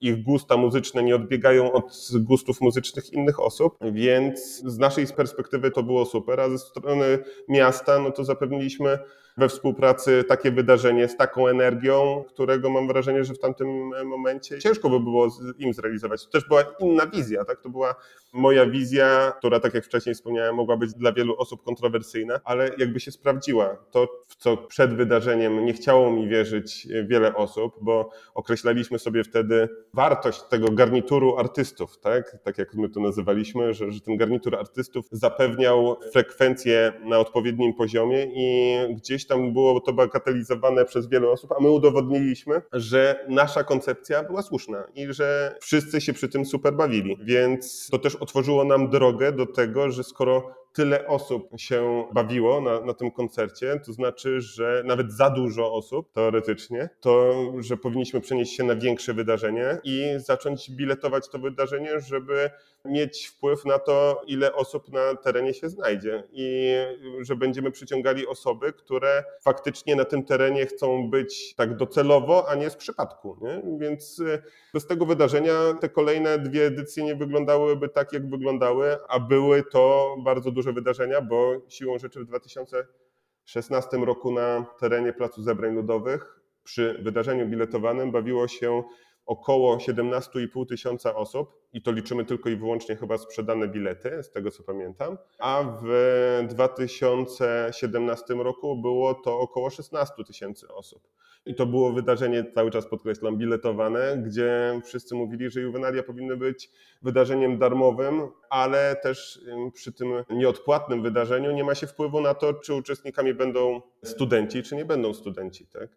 ich 0.00 0.22
gusta 0.22 0.56
muzyczne 0.56 1.02
nie 1.02 1.16
odbiegają 1.16 1.72
od 1.72 2.10
gustów 2.14 2.60
muzycznych 2.60 3.12
innych 3.12 3.40
osób, 3.40 3.76
więc 3.92 4.62
z 4.64 4.78
naszej 4.78 5.06
perspektywy 5.06 5.70
to 5.70 5.82
było 5.82 6.04
super, 6.04 6.40
a 6.40 6.48
ze 6.48 6.58
strony 6.58 7.18
miasta 7.48 7.98
no 7.98 8.10
to 8.10 8.24
zapewniliśmy 8.24 8.98
we 9.36 9.48
współpracy 9.48 10.24
takie 10.28 10.50
wydarzenie 10.50 11.08
z 11.08 11.16
taką 11.16 11.48
energią, 11.48 12.24
którego 12.28 12.70
mam 12.70 12.88
wrażenie, 12.88 13.24
że 13.24 13.34
w 13.34 13.38
tamtym 13.38 13.68
momencie 14.04 14.58
ciężko 14.58 14.90
by 14.90 15.00
było 15.00 15.28
im 15.58 15.74
zrealizować. 15.74 16.24
To 16.24 16.30
też 16.30 16.48
była 16.48 16.62
inna 16.80 17.06
wizja, 17.06 17.44
tak? 17.44 17.60
To 17.60 17.68
była 17.68 17.94
moja 18.32 18.66
wizja, 18.66 19.32
która, 19.38 19.60
tak 19.60 19.74
jak 19.74 19.84
wcześniej 19.84 20.14
wspomniałem, 20.14 20.54
mogła 20.54 20.76
być 20.76 20.94
dla 20.94 21.12
wielu 21.12 21.36
osób 21.38 21.62
kontrowersyjna, 21.62 22.40
ale 22.44 22.70
jakby 22.78 23.00
się 23.00 23.10
sprawdziła. 23.10 23.76
To, 23.90 24.08
w 24.28 24.36
co 24.36 24.56
przed 24.56 24.94
wydarzeniem 24.94 25.64
nie 25.64 25.72
chciało 25.72 26.10
mi 26.10 26.28
wierzyć 26.28 26.88
wiele 27.08 27.34
osób, 27.34 27.74
bo 27.80 28.10
określaliśmy 28.34 28.98
sobie 28.98 29.24
wtedy 29.24 29.68
wartość 29.94 30.42
tego 30.42 30.68
garnituru 30.70 31.36
artystów, 31.36 31.98
tak? 31.98 32.36
Tak 32.42 32.58
jak 32.58 32.74
my 32.74 32.88
to 32.88 33.00
nazywaliśmy, 33.00 33.74
że, 33.74 33.92
że 33.92 34.00
ten 34.00 34.16
garnitur 34.16 34.56
artystów 34.56 35.06
zapewniał 35.10 35.96
frekwencję 36.12 36.92
na 37.04 37.18
odpowiednim 37.18 37.74
poziomie 37.74 38.26
i 38.34 38.76
gdzieś 38.94 39.23
tam 39.26 39.52
było 39.52 39.80
to 39.80 39.92
bagatelizowane 39.92 40.84
przez 40.84 41.08
wiele 41.08 41.30
osób, 41.30 41.52
a 41.52 41.62
my 41.62 41.70
udowodniliśmy, 41.70 42.62
że 42.72 43.26
nasza 43.28 43.64
koncepcja 43.64 44.22
była 44.22 44.42
słuszna 44.42 44.84
i 44.94 45.12
że 45.12 45.56
wszyscy 45.60 46.00
się 46.00 46.12
przy 46.12 46.28
tym 46.28 46.44
super 46.44 46.74
bawili. 46.74 47.18
Więc 47.24 47.88
to 47.90 47.98
też 47.98 48.16
otworzyło 48.16 48.64
nam 48.64 48.90
drogę 48.90 49.32
do 49.32 49.46
tego, 49.46 49.90
że 49.90 50.04
skoro 50.04 50.63
tyle 50.74 51.06
osób 51.06 51.48
się 51.56 52.04
bawiło 52.12 52.60
na, 52.60 52.80
na 52.80 52.94
tym 52.94 53.10
koncercie, 53.10 53.80
to 53.86 53.92
znaczy, 53.92 54.40
że 54.40 54.82
nawet 54.86 55.12
za 55.12 55.30
dużo 55.30 55.72
osób 55.72 56.12
teoretycznie, 56.12 56.88
to 57.00 57.34
że 57.58 57.76
powinniśmy 57.76 58.20
przenieść 58.20 58.56
się 58.56 58.64
na 58.64 58.76
większe 58.76 59.14
wydarzenie 59.14 59.78
i 59.84 60.04
zacząć 60.16 60.70
biletować 60.70 61.28
to 61.28 61.38
wydarzenie, 61.38 62.00
żeby 62.00 62.50
mieć 62.84 63.26
wpływ 63.26 63.64
na 63.64 63.78
to, 63.78 64.22
ile 64.26 64.54
osób 64.54 64.92
na 64.92 65.14
terenie 65.14 65.54
się 65.54 65.68
znajdzie 65.68 66.22
i 66.32 66.74
że 67.20 67.36
będziemy 67.36 67.70
przyciągali 67.70 68.26
osoby, 68.26 68.72
które 68.72 69.24
faktycznie 69.40 69.96
na 69.96 70.04
tym 70.04 70.24
terenie 70.24 70.66
chcą 70.66 71.10
być 71.10 71.54
tak 71.54 71.76
docelowo, 71.76 72.48
a 72.48 72.54
nie 72.54 72.70
z 72.70 72.76
przypadku. 72.76 73.36
Nie? 73.40 73.78
Więc 73.78 74.18
y, 74.18 74.42
bez 74.74 74.86
tego 74.86 75.06
wydarzenia 75.06 75.52
te 75.80 75.88
kolejne 75.88 76.38
dwie 76.38 76.66
edycje 76.66 77.04
nie 77.04 77.14
wyglądałyby 77.14 77.88
tak, 77.88 78.12
jak 78.12 78.30
wyglądały, 78.30 78.96
a 79.08 79.20
były 79.20 79.62
to 79.62 80.16
bardzo 80.24 80.50
duże 80.50 80.63
wydarzenia, 80.72 81.20
bo 81.20 81.52
siłą 81.68 81.98
rzeczy 81.98 82.20
w 82.20 82.24
2016 82.24 83.96
roku 83.96 84.32
na 84.32 84.66
terenie 84.80 85.12
Placu 85.12 85.42
Zebrań 85.42 85.74
Ludowych 85.74 86.40
przy 86.64 87.00
wydarzeniu 87.02 87.48
biletowanym 87.48 88.12
bawiło 88.12 88.48
się 88.48 88.82
około 89.26 89.76
17,5 89.76 90.66
tysiąca 90.68 91.14
osób 91.14 91.54
i 91.72 91.82
to 91.82 91.92
liczymy 91.92 92.24
tylko 92.24 92.48
i 92.48 92.56
wyłącznie 92.56 92.96
chyba 92.96 93.18
sprzedane 93.18 93.68
bilety, 93.68 94.22
z 94.22 94.30
tego 94.30 94.50
co 94.50 94.62
pamiętam, 94.62 95.18
a 95.38 95.64
w 95.82 96.46
2017 96.48 98.34
roku 98.34 98.76
było 98.76 99.14
to 99.14 99.38
około 99.38 99.70
16 99.70 100.24
tysięcy 100.24 100.68
osób. 100.68 101.08
I 101.46 101.54
to 101.54 101.66
było 101.66 101.92
wydarzenie, 101.92 102.44
cały 102.54 102.70
czas 102.70 102.86
podkreślam, 102.86 103.36
biletowane, 103.36 104.22
gdzie 104.26 104.80
wszyscy 104.84 105.14
mówili, 105.14 105.50
że 105.50 105.60
juwenalia 105.60 106.02
powinny 106.02 106.36
być 106.36 106.70
wydarzeniem 107.02 107.58
darmowym, 107.58 108.28
ale 108.50 108.96
też 109.02 109.40
przy 109.74 109.92
tym 109.92 110.08
nieodpłatnym 110.30 111.02
wydarzeniu 111.02 111.52
nie 111.52 111.64
ma 111.64 111.74
się 111.74 111.86
wpływu 111.86 112.20
na 112.20 112.34
to, 112.34 112.54
czy 112.54 112.74
uczestnikami 112.74 113.34
będą 113.34 113.82
studenci, 114.04 114.62
czy 114.62 114.76
nie 114.76 114.84
będą 114.84 115.14
studenci. 115.14 115.66
Tak? 115.66 115.88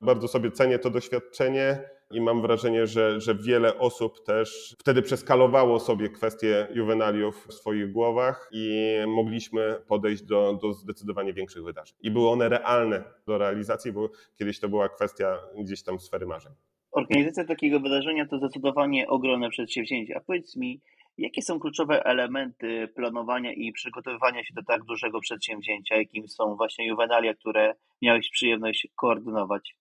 Bardzo 0.00 0.28
sobie 0.28 0.50
cenię 0.50 0.78
to 0.78 0.90
doświadczenie 0.90 1.90
i 2.10 2.20
mam 2.20 2.42
wrażenie, 2.42 2.86
że, 2.86 3.20
że 3.20 3.34
wiele 3.34 3.78
osób 3.78 4.24
też 4.24 4.76
wtedy 4.78 5.02
przeskalowało 5.02 5.80
sobie 5.80 6.08
kwestie 6.08 6.66
juwenaliów 6.74 7.46
w 7.46 7.52
swoich 7.52 7.92
głowach 7.92 8.48
i 8.52 8.94
mogliśmy 9.06 9.76
podejść 9.88 10.22
do, 10.22 10.58
do 10.62 10.72
zdecydowanie 10.72 11.32
większych 11.32 11.64
wydarzeń. 11.64 11.98
I 12.02 12.10
były 12.10 12.28
one 12.28 12.48
realne 12.48 13.04
do 13.26 13.38
realizacji, 13.38 13.92
bo 13.92 14.08
kiedyś 14.38 14.60
to 14.60 14.68
była 14.68 14.88
kwestia 14.88 15.38
gdzieś 15.58 15.82
tam 15.82 16.00
sfery 16.00 16.26
marzeń. 16.26 16.52
Organizacja 16.92 17.44
takiego 17.44 17.80
wydarzenia 17.80 18.26
to 18.26 18.38
zdecydowanie 18.38 19.08
ogromne 19.08 19.50
przedsięwzięcie. 19.50 20.16
A 20.16 20.20
powiedz 20.20 20.56
mi, 20.56 20.80
jakie 21.18 21.42
są 21.42 21.60
kluczowe 21.60 22.04
elementy 22.04 22.88
planowania 22.88 23.52
i 23.52 23.72
przygotowywania 23.72 24.44
się 24.44 24.54
do 24.54 24.62
tak 24.62 24.84
dużego 24.84 25.20
przedsięwzięcia, 25.20 25.96
jakim 25.96 26.28
są 26.28 26.56
właśnie 26.56 26.86
juwenalia, 26.86 27.34
które 27.34 27.74
miałeś 28.02 28.30
przyjemność 28.30 28.88
koordynować? 28.96 29.76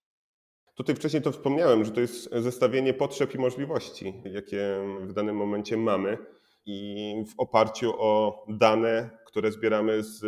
Tutaj 0.79 0.95
wcześniej 0.95 1.24
to 1.24 1.31
wspomniałem, 1.31 1.86
że 1.86 1.91
to 1.91 2.01
jest 2.01 2.29
zestawienie 2.31 2.93
potrzeb 2.93 3.36
i 3.36 3.38
możliwości, 3.38 4.13
jakie 4.25 4.77
w 5.01 5.13
danym 5.13 5.36
momencie 5.36 5.77
mamy 5.77 6.17
i 6.65 7.15
w 7.29 7.39
oparciu 7.39 7.93
o 7.98 8.45
dane, 8.50 9.09
które 9.25 9.51
zbieramy 9.51 10.03
z 10.03 10.24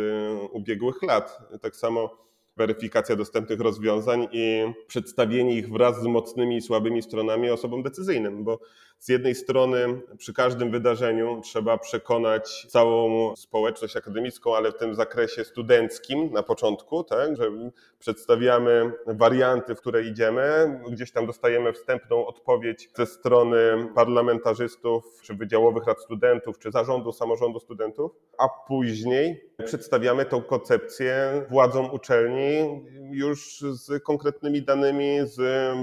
ubiegłych 0.50 1.02
lat. 1.02 1.38
Tak 1.62 1.76
samo 1.76 2.18
weryfikacja 2.56 3.16
dostępnych 3.16 3.60
rozwiązań 3.60 4.28
i 4.32 4.64
przedstawienie 4.86 5.54
ich 5.54 5.68
wraz 5.70 6.02
z 6.02 6.06
mocnymi 6.06 6.56
i 6.56 6.62
słabymi 6.62 7.02
stronami 7.02 7.50
osobom 7.50 7.82
decyzyjnym, 7.82 8.44
bo 8.44 8.60
z 9.02 9.08
jednej 9.08 9.34
strony 9.34 10.00
przy 10.18 10.34
każdym 10.34 10.70
wydarzeniu 10.70 11.40
trzeba 11.44 11.78
przekonać 11.78 12.66
całą 12.68 13.36
społeczność 13.36 13.96
akademicką, 13.96 14.56
ale 14.56 14.72
w 14.72 14.76
tym 14.76 14.94
zakresie 14.94 15.44
studenckim 15.44 16.32
na 16.32 16.42
początku, 16.42 17.04
tak, 17.04 17.36
że 17.36 17.50
przedstawiamy 17.98 18.92
warianty, 19.06 19.74
w 19.74 19.80
które 19.80 20.02
idziemy, 20.02 20.80
gdzieś 20.90 21.12
tam 21.12 21.26
dostajemy 21.26 21.72
wstępną 21.72 22.26
odpowiedź 22.26 22.90
ze 22.96 23.06
strony 23.06 23.88
parlamentarzystów, 23.94 25.20
czy 25.22 25.34
wydziałowych 25.34 25.86
rad 25.86 26.00
studentów, 26.00 26.58
czy 26.58 26.70
zarządu 26.70 27.12
samorządu 27.12 27.60
studentów, 27.60 28.12
a 28.38 28.48
później 28.48 29.50
przedstawiamy 29.64 30.24
tą 30.24 30.42
koncepcję 30.42 31.46
władzom 31.50 31.94
uczelni 31.94 32.80
już 33.10 33.60
z 33.60 34.02
konkretnymi 34.02 34.62
danymi, 34.62 35.18
z 35.24 35.40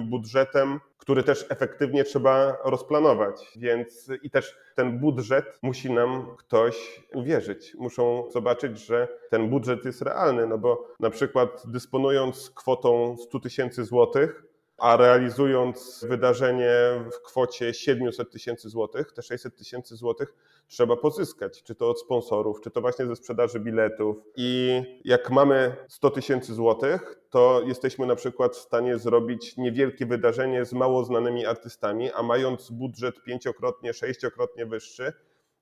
budżetem, 0.09 0.79
który 0.99 1.23
też 1.23 1.45
efektywnie 1.49 2.03
trzeba 2.03 2.57
rozplanować. 2.63 3.51
Więc 3.55 4.11
i 4.23 4.29
też 4.29 4.57
ten 4.75 4.99
budżet 4.99 5.59
musi 5.61 5.91
nam 5.91 6.35
ktoś 6.37 7.03
uwierzyć. 7.13 7.75
Muszą 7.75 8.31
zobaczyć, 8.31 8.85
że 8.85 9.07
ten 9.29 9.49
budżet 9.49 9.85
jest 9.85 10.01
realny, 10.01 10.47
no 10.47 10.57
bo 10.57 10.87
na 10.99 11.09
przykład 11.09 11.63
dysponując 11.67 12.51
kwotą 12.55 13.17
100 13.17 13.39
tysięcy 13.39 13.85
złotych, 13.85 14.43
a 14.79 14.97
realizując 14.97 16.05
wydarzenie 16.09 16.71
w 17.13 17.21
kwocie 17.21 17.73
700 17.73 18.31
tysięcy 18.31 18.69
złotych, 18.69 19.11
te 19.11 19.21
600 19.21 19.55
tysięcy 19.55 19.95
złotych 19.95 20.33
trzeba 20.67 20.95
pozyskać, 20.95 21.63
czy 21.63 21.75
to 21.75 21.89
od 21.89 21.99
sponsorów, 21.99 22.61
czy 22.61 22.71
to 22.71 22.81
właśnie 22.81 23.05
ze 23.05 23.15
sprzedaży 23.15 23.59
biletów. 23.59 24.17
I 24.35 24.81
jak 25.05 25.29
mamy 25.29 25.75
100 25.87 26.09
tysięcy 26.09 26.53
złotych, 26.53 27.21
to 27.29 27.61
jesteśmy 27.65 28.05
na 28.05 28.15
przykład 28.15 28.55
w 28.55 28.59
stanie 28.59 28.97
zrobić 28.97 29.57
niewielkie 29.57 30.05
wydarzenie 30.05 30.65
z 30.65 30.73
mało 30.73 31.03
znanymi 31.03 31.45
artystami, 31.45 32.11
a 32.11 32.23
mając 32.23 32.71
budżet 32.71 33.23
pięciokrotnie, 33.23 33.93
sześciokrotnie 33.93 34.65
wyższy, 34.65 35.13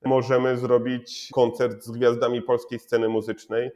możemy 0.06 0.58
zrobić 0.58 1.30
koncert 1.34 1.84
z 1.84 1.92
gwiazdami 1.92 2.42
polskiej 2.42 2.80
sceny 2.80 3.10
muzycznej. 3.10 3.72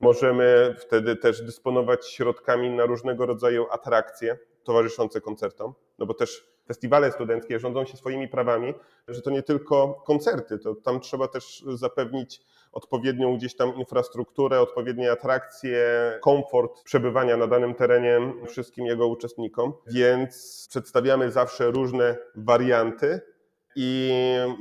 Możemy 0.00 0.74
wtedy 0.78 1.16
też 1.16 1.42
dysponować 1.42 2.06
środkami 2.06 2.70
na 2.70 2.86
różnego 2.86 3.26
rodzaju 3.26 3.66
atrakcje 3.70 4.38
towarzyszące 4.66 5.20
koncertom, 5.20 5.74
no 5.98 6.06
bo 6.06 6.14
też 6.14 6.56
festiwale 6.66 7.12
studenckie 7.12 7.58
rządzą 7.58 7.84
się 7.84 7.96
swoimi 7.96 8.28
prawami, 8.28 8.74
że 9.08 9.22
to 9.22 9.30
nie 9.30 9.42
tylko 9.42 10.02
koncerty, 10.06 10.58
to 10.58 10.74
tam 10.74 11.00
trzeba 11.00 11.28
też 11.28 11.64
zapewnić 11.74 12.40
odpowiednią 12.72 13.36
gdzieś 13.36 13.56
tam 13.56 13.74
infrastrukturę, 13.74 14.60
odpowiednie 14.60 15.12
atrakcje, 15.12 15.84
komfort 16.22 16.82
przebywania 16.82 17.36
na 17.36 17.46
danym 17.46 17.74
terenie 17.74 18.32
wszystkim 18.46 18.86
jego 18.86 19.06
uczestnikom, 19.06 19.72
więc 19.86 20.66
przedstawiamy 20.70 21.30
zawsze 21.30 21.70
różne 21.70 22.16
warianty 22.34 23.20
i 23.76 24.12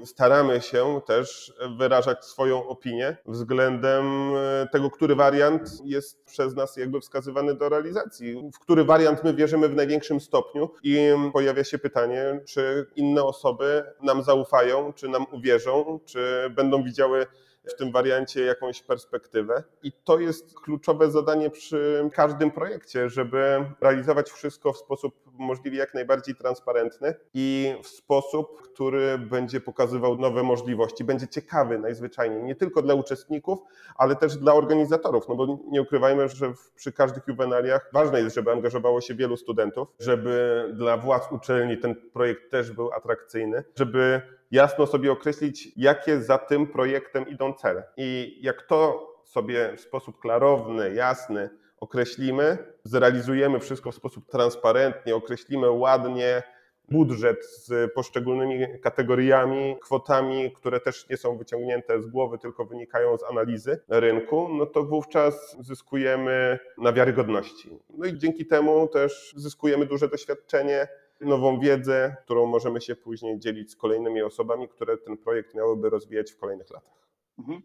staramy 0.05 0.61
się 0.61 1.01
też 1.05 1.53
wyrażać 1.77 2.25
swoją 2.25 2.67
opinię 2.67 3.17
względem 3.25 4.31
tego, 4.71 4.91
który 4.91 5.15
wariant 5.15 5.81
jest 5.83 6.25
przez 6.25 6.55
nas 6.55 6.77
jakby 6.77 7.01
wskazywany 7.01 7.55
do 7.55 7.69
realizacji, 7.69 8.49
w 8.53 8.59
który 8.59 8.83
wariant 8.83 9.23
my 9.23 9.33
wierzymy 9.33 9.69
w 9.69 9.75
największym 9.75 10.19
stopniu 10.19 10.69
i 10.83 11.09
pojawia 11.33 11.63
się 11.63 11.77
pytanie, 11.77 12.39
czy 12.45 12.85
inne 12.95 13.23
osoby 13.23 13.83
nam 14.01 14.23
zaufają, 14.23 14.93
czy 14.93 15.07
nam 15.07 15.25
uwierzą, 15.31 15.99
czy 16.05 16.51
będą 16.55 16.83
widziały 16.83 17.25
w 17.67 17.75
tym 17.75 17.91
wariancie 17.91 18.45
jakąś 18.45 18.83
perspektywę. 18.83 19.63
I 19.83 19.91
to 19.91 20.19
jest 20.19 20.59
kluczowe 20.59 21.11
zadanie 21.11 21.49
przy 21.49 22.09
każdym 22.13 22.51
projekcie, 22.51 23.09
żeby 23.09 23.65
realizować 23.81 24.31
wszystko 24.31 24.73
w 24.73 24.77
sposób 24.77 25.15
możliwie 25.37 25.77
jak 25.77 25.93
najbardziej 25.93 26.35
transparentny 26.35 27.13
i 27.33 27.75
w 27.83 27.87
sposób, 27.87 28.61
który 28.61 29.17
będzie 29.17 29.61
pokazywał 29.61 30.17
nowe 30.17 30.43
możliwości, 30.43 31.03
będzie 31.03 31.27
ciekawy 31.27 31.79
najzwyczajniej, 31.79 32.43
nie 32.43 32.55
tylko 32.55 32.81
dla 32.81 32.93
uczestników, 32.93 33.59
ale 33.95 34.15
też 34.15 34.37
dla 34.37 34.53
organizatorów, 34.53 35.27
no 35.29 35.35
bo 35.35 35.59
nie 35.67 35.81
ukrywajmy, 35.81 36.29
że 36.29 36.53
przy 36.75 36.91
każdych 36.91 37.27
juwenaliach 37.27 37.89
ważne 37.93 38.21
jest, 38.21 38.35
żeby 38.35 38.51
angażowało 38.51 39.01
się 39.01 39.15
wielu 39.15 39.37
studentów, 39.37 39.87
żeby 39.99 40.65
dla 40.73 40.97
władz 40.97 41.31
uczelni 41.31 41.77
ten 41.77 41.95
projekt 42.13 42.51
też 42.51 42.71
był 42.71 42.93
atrakcyjny, 42.93 43.63
żeby 43.75 44.21
jasno 44.51 44.87
sobie 44.87 45.11
określić, 45.11 45.71
jakie 45.77 46.21
za 46.21 46.37
tym 46.37 46.67
projektem 46.67 47.27
idą 47.27 47.53
cele. 47.53 47.83
I 47.97 48.39
jak 48.41 48.61
to 48.61 49.07
sobie 49.25 49.73
w 49.77 49.81
sposób 49.81 50.19
klarowny, 50.19 50.93
jasny 50.93 51.49
określimy, 51.79 52.57
zrealizujemy 52.83 53.59
wszystko 53.59 53.91
w 53.91 53.95
sposób 53.95 54.29
transparentny, 54.29 55.15
określimy 55.15 55.71
ładnie 55.71 56.43
budżet 56.91 57.45
z 57.45 57.93
poszczególnymi 57.93 58.79
kategoriami, 58.81 59.77
kwotami, 59.81 60.51
które 60.51 60.79
też 60.79 61.09
nie 61.09 61.17
są 61.17 61.37
wyciągnięte 61.37 62.01
z 62.01 62.07
głowy, 62.07 62.37
tylko 62.37 62.65
wynikają 62.65 63.17
z 63.17 63.23
analizy 63.23 63.79
rynku, 63.87 64.49
no 64.51 64.65
to 64.65 64.83
wówczas 64.83 65.57
zyskujemy 65.59 66.59
na 66.77 66.93
wiarygodności. 66.93 67.79
No 67.89 68.05
i 68.05 68.17
dzięki 68.17 68.45
temu 68.45 68.87
też 68.87 69.33
zyskujemy 69.37 69.85
duże 69.85 70.07
doświadczenie 70.07 70.87
nową 71.25 71.59
wiedzę, 71.59 72.15
którą 72.25 72.45
możemy 72.45 72.81
się 72.81 72.95
później 72.95 73.39
dzielić 73.39 73.71
z 73.71 73.75
kolejnymi 73.75 74.21
osobami, 74.21 74.67
które 74.67 74.97
ten 74.97 75.17
projekt 75.17 75.55
miałyby 75.55 75.89
rozwijać 75.89 76.31
w 76.31 76.37
kolejnych 76.37 76.69
latach. 76.69 77.05
Mhm. 77.39 77.61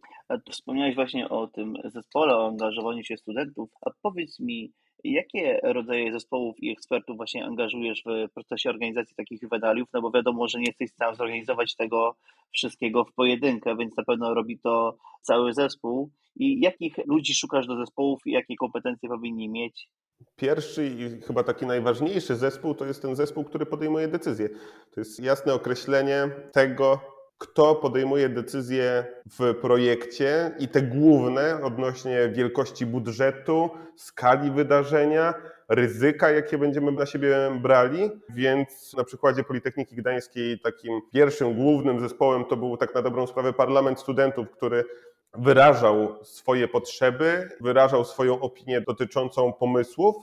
Wspomniałeś 0.50 0.94
właśnie 0.94 1.28
o 1.28 1.46
tym 1.46 1.74
zespole, 1.84 2.36
o 2.36 2.46
angażowaniu 2.46 3.04
się 3.04 3.16
studentów. 3.16 3.70
A 3.86 3.90
powiedz 4.02 4.40
mi, 4.40 4.72
jakie 5.04 5.60
rodzaje 5.62 6.12
zespołów 6.12 6.56
i 6.58 6.70
ekspertów 6.70 7.16
właśnie 7.16 7.44
angażujesz 7.44 8.02
w 8.06 8.32
procesie 8.32 8.70
organizacji 8.70 9.16
takich 9.16 9.42
juwenaliów? 9.42 9.88
No 9.92 10.02
bo 10.02 10.10
wiadomo, 10.10 10.48
że 10.48 10.58
nie 10.58 10.66
jesteś 10.66 10.90
sam 10.90 11.14
zorganizować 11.14 11.76
tego 11.76 12.16
wszystkiego 12.52 13.04
w 13.04 13.14
pojedynkę, 13.14 13.76
więc 13.76 13.96
na 13.96 14.04
pewno 14.04 14.34
robi 14.34 14.58
to 14.58 14.96
cały 15.22 15.52
zespół. 15.52 16.10
I 16.36 16.60
jakich 16.60 16.94
ludzi 17.06 17.34
szukasz 17.34 17.66
do 17.66 17.76
zespołów 17.76 18.20
i 18.26 18.32
jakie 18.32 18.56
kompetencje 18.56 19.08
powinni 19.08 19.48
mieć? 19.48 19.88
Pierwszy 20.36 20.86
i 20.86 21.20
chyba 21.20 21.42
taki 21.42 21.66
najważniejszy 21.66 22.36
zespół 22.36 22.74
to 22.74 22.86
jest 22.86 23.02
ten 23.02 23.16
zespół, 23.16 23.44
który 23.44 23.66
podejmuje 23.66 24.08
decyzje. 24.08 24.48
To 24.90 25.00
jest 25.00 25.20
jasne 25.20 25.54
określenie 25.54 26.30
tego, 26.52 27.00
kto 27.38 27.74
podejmuje 27.74 28.28
decyzje 28.28 29.06
w 29.38 29.54
projekcie 29.54 30.50
i 30.58 30.68
te 30.68 30.82
główne 30.82 31.62
odnośnie 31.62 32.28
wielkości 32.28 32.86
budżetu, 32.86 33.70
skali 33.96 34.50
wydarzenia, 34.50 35.34
ryzyka, 35.68 36.30
jakie 36.30 36.58
będziemy 36.58 36.92
na 36.92 37.06
siebie 37.06 37.36
brali. 37.62 38.10
Więc 38.28 38.94
na 38.96 39.04
przykładzie 39.04 39.44
Politechniki 39.44 39.96
Gdańskiej 39.96 40.60
takim 40.60 41.00
pierwszym 41.12 41.54
głównym 41.54 42.00
zespołem 42.00 42.44
to 42.44 42.56
był 42.56 42.76
tak 42.76 42.94
na 42.94 43.02
dobrą 43.02 43.26
sprawę 43.26 43.52
Parlament 43.52 44.00
Studentów, 44.00 44.50
który 44.50 44.84
wyrażał 45.34 46.24
swoje 46.24 46.68
potrzeby, 46.68 47.48
wyrażał 47.60 48.04
swoją 48.04 48.40
opinię 48.40 48.80
dotyczącą 48.80 49.52
pomysłów, 49.52 50.16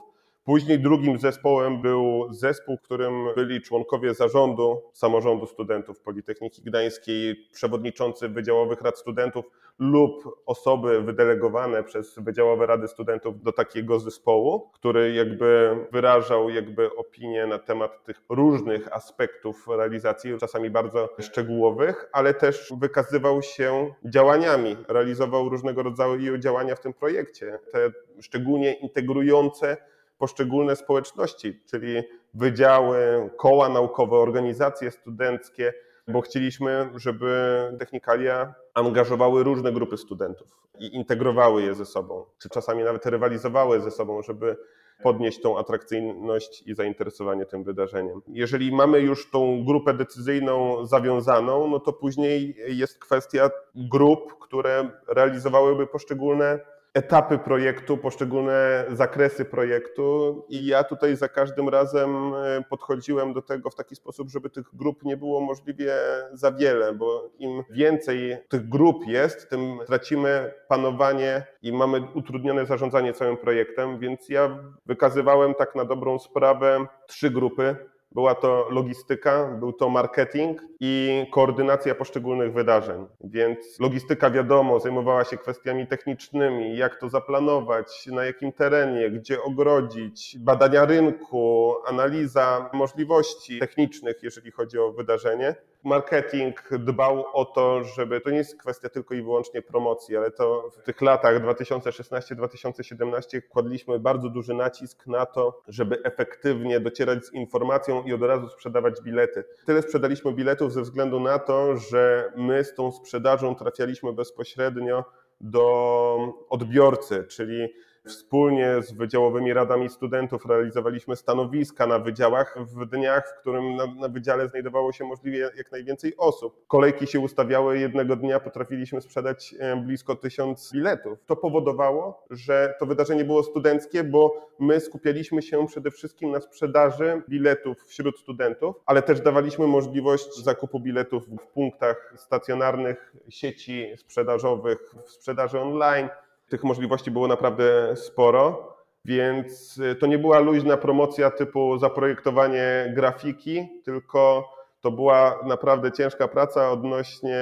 Później 0.47 0.79
drugim 0.79 1.19
zespołem 1.19 1.81
był 1.81 2.33
zespół, 2.33 2.77
którym 2.77 3.13
byli 3.35 3.61
członkowie 3.61 4.13
zarządu 4.13 4.81
samorządu 4.93 5.45
studentów 5.45 5.99
Politechniki 5.99 6.61
Gdańskiej, 6.61 7.35
przewodniczący 7.53 8.29
wydziałowych 8.29 8.81
rad 8.81 8.99
studentów 8.99 9.45
lub 9.79 10.41
osoby 10.45 11.01
wydelegowane 11.01 11.83
przez 11.83 12.19
wydziałowe 12.19 12.65
rady 12.65 12.87
studentów 12.87 13.43
do 13.43 13.51
takiego 13.51 13.99
zespołu, 13.99 14.69
który 14.73 15.13
jakby 15.13 15.77
wyrażał 15.91 16.49
jakby 16.49 16.95
opinię 16.95 17.47
na 17.47 17.59
temat 17.59 18.03
tych 18.03 18.21
różnych 18.29 18.93
aspektów 18.93 19.67
realizacji, 19.67 20.37
czasami 20.39 20.69
bardzo 20.69 21.09
szczegółowych, 21.19 22.09
ale 22.11 22.33
też 22.33 22.73
wykazywał 22.79 23.41
się 23.41 23.93
działaniami, 24.05 24.77
realizował 24.87 25.49
różnego 25.49 25.83
rodzaju 25.83 26.37
działania 26.37 26.75
w 26.75 26.79
tym 26.79 26.93
projekcie, 26.93 27.59
te 27.71 27.91
szczególnie 28.21 28.73
integrujące 28.73 29.77
poszczególne 30.17 30.75
społeczności, 30.75 31.61
czyli 31.65 32.03
wydziały, 32.33 33.29
koła 33.37 33.69
naukowe, 33.69 34.15
organizacje 34.15 34.91
studenckie, 34.91 35.73
bo 36.07 36.21
chcieliśmy, 36.21 36.89
żeby 36.95 37.61
technikalia 37.79 38.53
angażowały 38.73 39.43
różne 39.43 39.71
grupy 39.71 39.97
studentów 39.97 40.47
i 40.79 40.95
integrowały 40.95 41.61
je 41.61 41.75
ze 41.75 41.85
sobą, 41.85 42.25
czy 42.37 42.49
czasami 42.49 42.83
nawet 42.83 43.05
rywalizowały 43.05 43.81
ze 43.81 43.91
sobą, 43.91 44.21
żeby 44.21 44.57
podnieść 45.03 45.41
tą 45.41 45.57
atrakcyjność 45.57 46.63
i 46.67 46.75
zainteresowanie 46.75 47.45
tym 47.45 47.63
wydarzeniem. 47.63 48.21
Jeżeli 48.27 48.71
mamy 48.71 48.99
już 48.99 49.31
tą 49.31 49.65
grupę 49.65 49.93
decyzyjną 49.93 50.85
zawiązaną, 50.85 51.67
no 51.67 51.79
to 51.79 51.93
później 51.93 52.55
jest 52.67 52.99
kwestia 52.99 53.49
grup, 53.75 54.39
które 54.39 54.89
realizowałyby 55.07 55.87
poszczególne 55.87 56.59
etapy 56.97 57.37
projektu, 57.37 57.97
poszczególne 57.97 58.85
zakresy 58.89 59.45
projektu 59.45 60.45
i 60.49 60.65
ja 60.65 60.83
tutaj 60.83 61.15
za 61.15 61.29
każdym 61.29 61.69
razem 61.69 62.33
e, 62.33 62.63
podchodziłem 62.69 63.33
do 63.33 63.41
tego 63.41 63.69
w 63.69 63.75
taki 63.75 63.95
sposób, 63.95 64.29
żeby 64.29 64.49
tych 64.49 64.75
grup 64.75 65.03
nie 65.03 65.17
było 65.17 65.41
możliwie 65.41 65.93
za 66.33 66.51
wiele, 66.51 66.93
bo 66.93 67.29
im 67.39 67.63
więcej 67.69 68.37
tych 68.49 68.69
grup 68.69 69.07
jest, 69.07 69.49
tym 69.49 69.79
tracimy 69.87 70.53
panowanie 70.67 71.45
i 71.61 71.71
mamy 71.73 72.01
utrudnione 72.13 72.65
zarządzanie 72.65 73.13
całym 73.13 73.37
projektem, 73.37 73.99
więc 73.99 74.29
ja 74.29 74.59
wykazywałem 74.85 75.53
tak 75.53 75.75
na 75.75 75.85
dobrą 75.85 76.19
sprawę 76.19 76.85
trzy 77.07 77.29
grupy 77.29 77.75
była 78.11 78.35
to 78.35 78.67
logistyka, 78.69 79.45
był 79.59 79.73
to 79.73 79.89
marketing 79.89 80.61
i 80.79 81.25
koordynacja 81.31 81.95
poszczególnych 81.95 82.53
wydarzeń. 82.53 83.05
Więc 83.23 83.79
logistyka, 83.79 84.31
wiadomo, 84.31 84.79
zajmowała 84.79 85.23
się 85.23 85.37
kwestiami 85.37 85.87
technicznymi, 85.87 86.77
jak 86.77 86.99
to 86.99 87.09
zaplanować, 87.09 88.07
na 88.07 88.25
jakim 88.25 88.51
terenie, 88.51 89.09
gdzie 89.11 89.43
ogrodzić, 89.43 90.37
badania 90.39 90.85
rynku, 90.85 91.73
analiza 91.85 92.69
możliwości 92.73 93.59
technicznych, 93.59 94.23
jeżeli 94.23 94.51
chodzi 94.51 94.79
o 94.79 94.91
wydarzenie 94.91 95.55
marketing 95.87 96.69
dbał 96.79 97.25
o 97.33 97.45
to, 97.45 97.83
żeby 97.83 98.21
to 98.21 98.29
nie 98.29 98.37
jest 98.37 98.59
kwestia 98.59 98.89
tylko 98.89 99.15
i 99.15 99.21
wyłącznie 99.21 99.61
promocji, 99.61 100.17
ale 100.17 100.31
to 100.31 100.69
w 100.69 100.83
tych 100.83 101.01
latach 101.01 101.43
2016-2017 101.43 103.41
kładliśmy 103.49 103.99
bardzo 103.99 104.29
duży 104.29 104.53
nacisk 104.53 105.07
na 105.07 105.25
to, 105.25 105.61
żeby 105.67 106.03
efektywnie 106.03 106.79
docierać 106.79 107.25
z 107.25 107.33
informacją 107.33 108.03
i 108.03 108.13
od 108.13 108.21
razu 108.21 108.49
sprzedawać 108.49 109.01
bilety. 109.01 109.43
Tyle 109.65 109.81
sprzedaliśmy 109.81 110.33
biletów 110.33 110.73
ze 110.73 110.81
względu 110.81 111.19
na 111.19 111.39
to, 111.39 111.77
że 111.77 112.31
my 112.35 112.63
z 112.63 112.75
tą 112.75 112.91
sprzedażą 112.91 113.55
trafialiśmy 113.55 114.13
bezpośrednio 114.13 115.03
do 115.41 116.17
odbiorcy, 116.49 117.23
czyli 117.23 117.67
Wspólnie 118.07 118.81
z 118.81 118.91
wydziałowymi 118.91 119.53
radami 119.53 119.89
studentów 119.89 120.45
realizowaliśmy 120.45 121.15
stanowiska 121.15 121.87
na 121.87 121.99
wydziałach 121.99 122.57
w 122.59 122.85
dniach, 122.85 123.33
w 123.37 123.41
którym 123.41 123.75
na, 123.75 123.85
na, 123.85 124.09
wydziale 124.09 124.47
znajdowało 124.47 124.91
się 124.91 125.05
możliwie 125.05 125.49
jak 125.57 125.71
najwięcej 125.71 126.17
osób. 126.17 126.67
Kolejki 126.67 127.07
się 127.07 127.19
ustawiały, 127.19 127.79
jednego 127.79 128.15
dnia 128.15 128.39
potrafiliśmy 128.39 129.01
sprzedać 129.01 129.55
e, 129.59 129.75
blisko 129.75 130.15
tysiąc 130.15 130.71
biletów. 130.73 131.19
To 131.25 131.35
powodowało, 131.35 132.23
że 132.29 132.75
to 132.79 132.85
wydarzenie 132.85 133.25
było 133.25 133.43
studenckie, 133.43 134.03
bo 134.03 134.47
my 134.59 134.79
skupialiśmy 134.79 135.41
się 135.41 135.67
przede 135.67 135.91
wszystkim 135.91 136.31
na 136.31 136.41
sprzedaży 136.41 137.21
biletów 137.29 137.77
wśród 137.87 138.19
studentów, 138.19 138.75
ale 138.85 139.01
też 139.01 139.21
dawaliśmy 139.21 139.67
możliwość 139.67 140.43
zakupu 140.43 140.79
biletów 140.79 141.27
w 141.27 141.47
punktach 141.47 142.13
stacjonarnych 142.17 143.15
sieci 143.29 143.87
sprzedażowych, 143.97 144.95
w 145.05 145.11
sprzedaży 145.11 145.59
online 145.59 146.09
tych 146.49 146.63
możliwości 146.63 147.11
było 147.11 147.27
naprawdę 147.27 147.95
sporo, 147.95 148.73
więc 149.05 149.77
y, 149.77 149.95
to 149.95 150.07
nie 150.07 150.17
była 150.17 150.39
luźna 150.39 150.77
promocja 150.77 151.31
typu 151.31 151.77
zaprojektowanie 151.77 152.93
grafiki, 152.95 153.67
tylko 153.85 154.49
to 154.81 154.91
była 154.91 155.39
naprawdę 155.45 155.91
ciężka 155.91 156.27
praca 156.27 156.71
odnośnie 156.71 157.39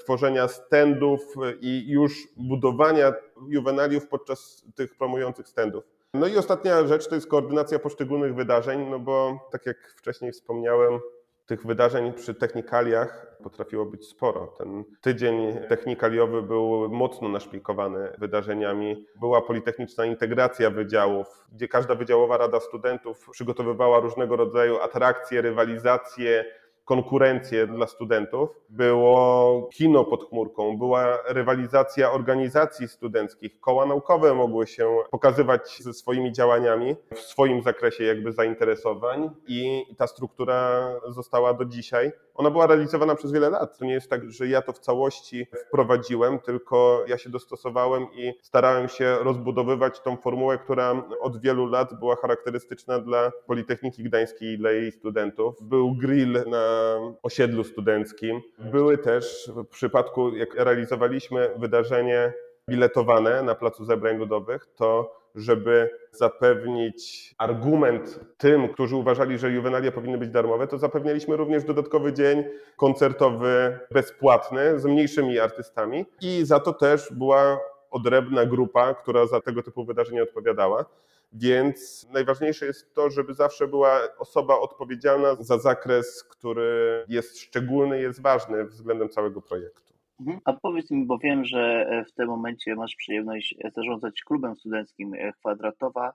tworzenia 0.00 0.48
standów 0.48 1.34
i 1.60 1.84
już 1.88 2.28
budowania 2.36 3.12
juwenaliów 3.48 4.08
podczas 4.08 4.64
tych 4.74 4.96
promujących 4.96 5.48
standów. 5.48 5.84
No 6.14 6.26
i 6.26 6.36
ostatnia 6.36 6.86
rzecz 6.86 7.08
to 7.08 7.14
jest 7.14 7.26
koordynacja 7.26 7.78
poszczególnych 7.78 8.34
wydarzeń, 8.34 8.86
no 8.90 8.98
bo 8.98 9.48
tak 9.52 9.66
jak 9.66 9.94
wcześniej 9.96 10.32
wspomniałem, 10.32 11.00
tych 11.48 11.66
wydarzeń 11.66 12.12
przy 12.12 12.34
technikaliach 12.34 13.36
potrafiło 13.42 13.86
być 13.86 14.08
sporo. 14.08 14.46
Ten 14.46 14.84
tydzień 15.00 15.58
technikaliowy 15.68 16.42
był 16.42 16.88
mocno 16.88 17.28
naszpikowany 17.28 18.12
wydarzeniami. 18.18 19.06
Była 19.20 19.42
politechniczna 19.42 20.04
integracja 20.04 20.70
wydziałów, 20.70 21.26
gdzie 21.52 21.68
każda 21.68 21.94
wydziałowa 21.94 22.36
rada 22.36 22.60
studentów 22.60 23.28
przygotowywała 23.30 24.00
różnego 24.00 24.36
rodzaju 24.36 24.78
atrakcje, 24.78 25.42
rywalizacje, 25.42 26.44
konkurencję 26.88 27.66
dla 27.66 27.86
studentów, 27.86 28.48
było 28.68 29.68
kino 29.72 30.04
pod 30.04 30.28
chmurką, 30.28 30.78
była 30.78 31.18
rywalizacja 31.28 32.12
organizacji 32.12 32.88
studenckich, 32.88 33.60
koła 33.60 33.86
naukowe 33.86 34.34
mogły 34.34 34.66
się 34.66 34.96
pokazywać 35.10 35.78
ze 35.82 35.92
swoimi 35.92 36.32
działaniami 36.32 36.96
w 37.14 37.18
swoim 37.18 37.62
zakresie 37.62 38.04
jakby 38.04 38.32
zainteresowań 38.32 39.30
i 39.46 39.86
ta 39.96 40.06
struktura 40.06 40.90
została 41.08 41.54
do 41.54 41.64
dzisiaj. 41.64 42.12
Ona 42.34 42.50
była 42.50 42.66
realizowana 42.66 43.14
przez 43.14 43.32
wiele 43.32 43.50
lat. 43.50 43.78
To 43.78 43.84
nie 43.84 43.92
jest 43.92 44.10
tak, 44.10 44.30
że 44.30 44.46
ja 44.46 44.62
to 44.62 44.72
w 44.72 44.78
całości 44.78 45.46
wprowadziłem, 45.68 46.38
tylko 46.38 47.04
ja 47.08 47.18
się 47.18 47.30
dostosowałem 47.30 48.06
i 48.14 48.32
starałem 48.42 48.88
się 48.88 49.16
rozbudowywać 49.20 50.00
tą 50.00 50.16
formułę, 50.16 50.58
która 50.58 51.02
od 51.20 51.40
wielu 51.40 51.66
lat 51.66 51.98
była 51.98 52.16
charakterystyczna 52.16 52.98
dla 52.98 53.32
Politechniki 53.46 54.02
Gdańskiej 54.02 54.54
i 54.54 54.58
dla 54.58 54.70
jej 54.70 54.92
studentów. 54.92 55.62
Był 55.62 55.94
grill 55.94 56.44
na 56.46 56.77
osiedlu 57.22 57.64
studenckim. 57.64 58.40
Były 58.58 58.98
też 58.98 59.50
w 59.56 59.66
przypadku, 59.66 60.36
jak 60.36 60.54
realizowaliśmy 60.54 61.50
wydarzenie 61.56 62.32
biletowane 62.68 63.42
na 63.42 63.54
Placu 63.54 63.84
Zebrań 63.84 64.16
Ludowych, 64.16 64.66
to 64.76 65.18
żeby 65.34 65.90
zapewnić 66.12 67.34
argument 67.38 68.20
tym, 68.38 68.68
którzy 68.68 68.96
uważali, 68.96 69.38
że 69.38 69.50
juwenalia 69.50 69.92
powinny 69.92 70.18
być 70.18 70.30
darmowe, 70.30 70.66
to 70.66 70.78
zapewnialiśmy 70.78 71.36
również 71.36 71.64
dodatkowy 71.64 72.12
dzień 72.12 72.44
koncertowy 72.76 73.78
bezpłatny 73.90 74.80
z 74.80 74.84
mniejszymi 74.84 75.38
artystami 75.38 76.06
i 76.20 76.44
za 76.44 76.60
to 76.60 76.72
też 76.72 77.12
była 77.12 77.60
odrębna 77.90 78.46
grupa, 78.46 78.94
która 78.94 79.26
za 79.26 79.40
tego 79.40 79.62
typu 79.62 79.84
wydarzenia 79.84 80.22
odpowiadała. 80.22 80.84
Więc 81.32 82.06
najważniejsze 82.12 82.66
jest 82.66 82.94
to, 82.94 83.10
żeby 83.10 83.34
zawsze 83.34 83.68
była 83.68 84.00
osoba 84.18 84.58
odpowiedzialna 84.60 85.34
za 85.34 85.58
zakres, 85.58 86.24
który 86.24 87.04
jest 87.08 87.38
szczególny, 87.38 88.00
jest 88.00 88.22
ważny 88.22 88.64
względem 88.64 89.08
całego 89.08 89.42
projektu. 89.42 89.94
Mhm. 90.20 90.40
A 90.44 90.52
powiedz 90.52 90.90
mi, 90.90 91.06
bo 91.06 91.18
wiem, 91.18 91.44
że 91.44 91.86
w 92.08 92.12
tym 92.12 92.28
momencie 92.28 92.74
masz 92.74 92.96
przyjemność 92.96 93.54
zarządzać 93.76 94.22
klubem 94.22 94.56
studenckim 94.56 95.12
Kwadratowa. 95.38 96.12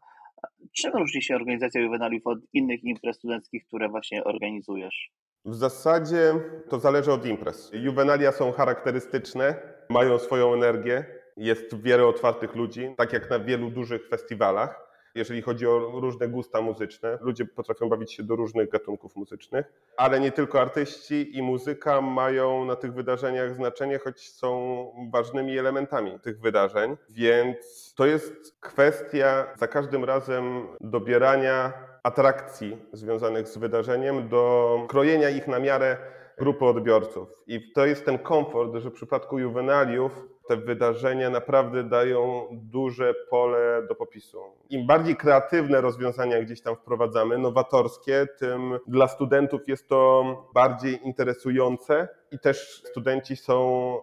Czym 0.71 0.93
różni 0.93 1.21
się 1.21 1.35
organizacja 1.35 1.81
juwenaliów 1.81 2.27
od 2.27 2.39
innych 2.53 2.83
imprez 2.83 3.15
studenckich, 3.15 3.65
które 3.67 3.89
właśnie 3.89 4.23
organizujesz? 4.23 5.11
W 5.45 5.55
zasadzie 5.55 6.33
to 6.69 6.79
zależy 6.79 7.11
od 7.11 7.25
imprez. 7.25 7.71
Juwenalia 7.73 8.31
są 8.31 8.51
charakterystyczne, 8.51 9.55
mają 9.89 10.19
swoją 10.19 10.53
energię, 10.53 11.05
jest 11.37 11.81
wiele 11.81 12.05
otwartych 12.05 12.55
ludzi, 12.55 12.93
tak 12.97 13.13
jak 13.13 13.29
na 13.29 13.39
wielu 13.39 13.69
dużych 13.69 14.07
festiwalach 14.07 14.82
jeżeli 15.15 15.41
chodzi 15.41 15.67
o 15.67 15.79
różne 15.79 16.27
gusta 16.27 16.61
muzyczne. 16.61 17.17
Ludzie 17.21 17.45
potrafią 17.45 17.89
bawić 17.89 18.13
się 18.13 18.23
do 18.23 18.35
różnych 18.35 18.69
gatunków 18.69 19.15
muzycznych, 19.15 19.73
ale 19.97 20.19
nie 20.19 20.31
tylko 20.31 20.61
artyści 20.61 21.37
i 21.37 21.41
muzyka 21.41 22.01
mają 22.01 22.65
na 22.65 22.75
tych 22.75 22.93
wydarzeniach 22.93 23.55
znaczenie, 23.55 23.99
choć 23.99 24.29
są 24.29 24.87
ważnymi 25.11 25.57
elementami 25.57 26.19
tych 26.19 26.39
wydarzeń, 26.39 26.97
więc 27.09 27.93
to 27.93 28.05
jest 28.05 28.55
kwestia 28.59 29.47
za 29.57 29.67
każdym 29.67 30.03
razem 30.03 30.67
dobierania 30.81 31.73
atrakcji 32.03 32.77
związanych 32.93 33.47
z 33.47 33.57
wydarzeniem, 33.57 34.29
do 34.29 34.85
krojenia 34.89 35.29
ich 35.29 35.47
na 35.47 35.59
miarę 35.59 35.97
grupy 36.37 36.65
odbiorców. 36.65 37.27
I 37.47 37.71
to 37.71 37.85
jest 37.85 38.05
ten 38.05 38.17
komfort, 38.17 38.75
że 38.75 38.89
w 38.89 38.93
przypadku 38.93 39.39
juwenaliów 39.39 40.27
te 40.47 40.57
wydarzenia 40.57 41.29
naprawdę 41.29 41.83
dają 41.83 42.47
duże 42.51 43.13
pole 43.29 43.85
do 43.89 43.95
popisu. 43.95 44.41
Im 44.69 44.87
bardziej 44.87 45.15
kreatywne 45.15 45.81
rozwiązania 45.81 46.41
gdzieś 46.41 46.61
tam 46.61 46.75
wprowadzamy, 46.75 47.37
nowatorskie, 47.37 48.27
tym 48.39 48.79
dla 48.87 49.07
studentów 49.07 49.61
jest 49.67 49.89
to 49.89 50.23
bardziej 50.53 50.99
interesujące 51.07 52.07
i 52.31 52.39
też 52.39 52.83
studenci 52.85 53.35
są 53.35 53.55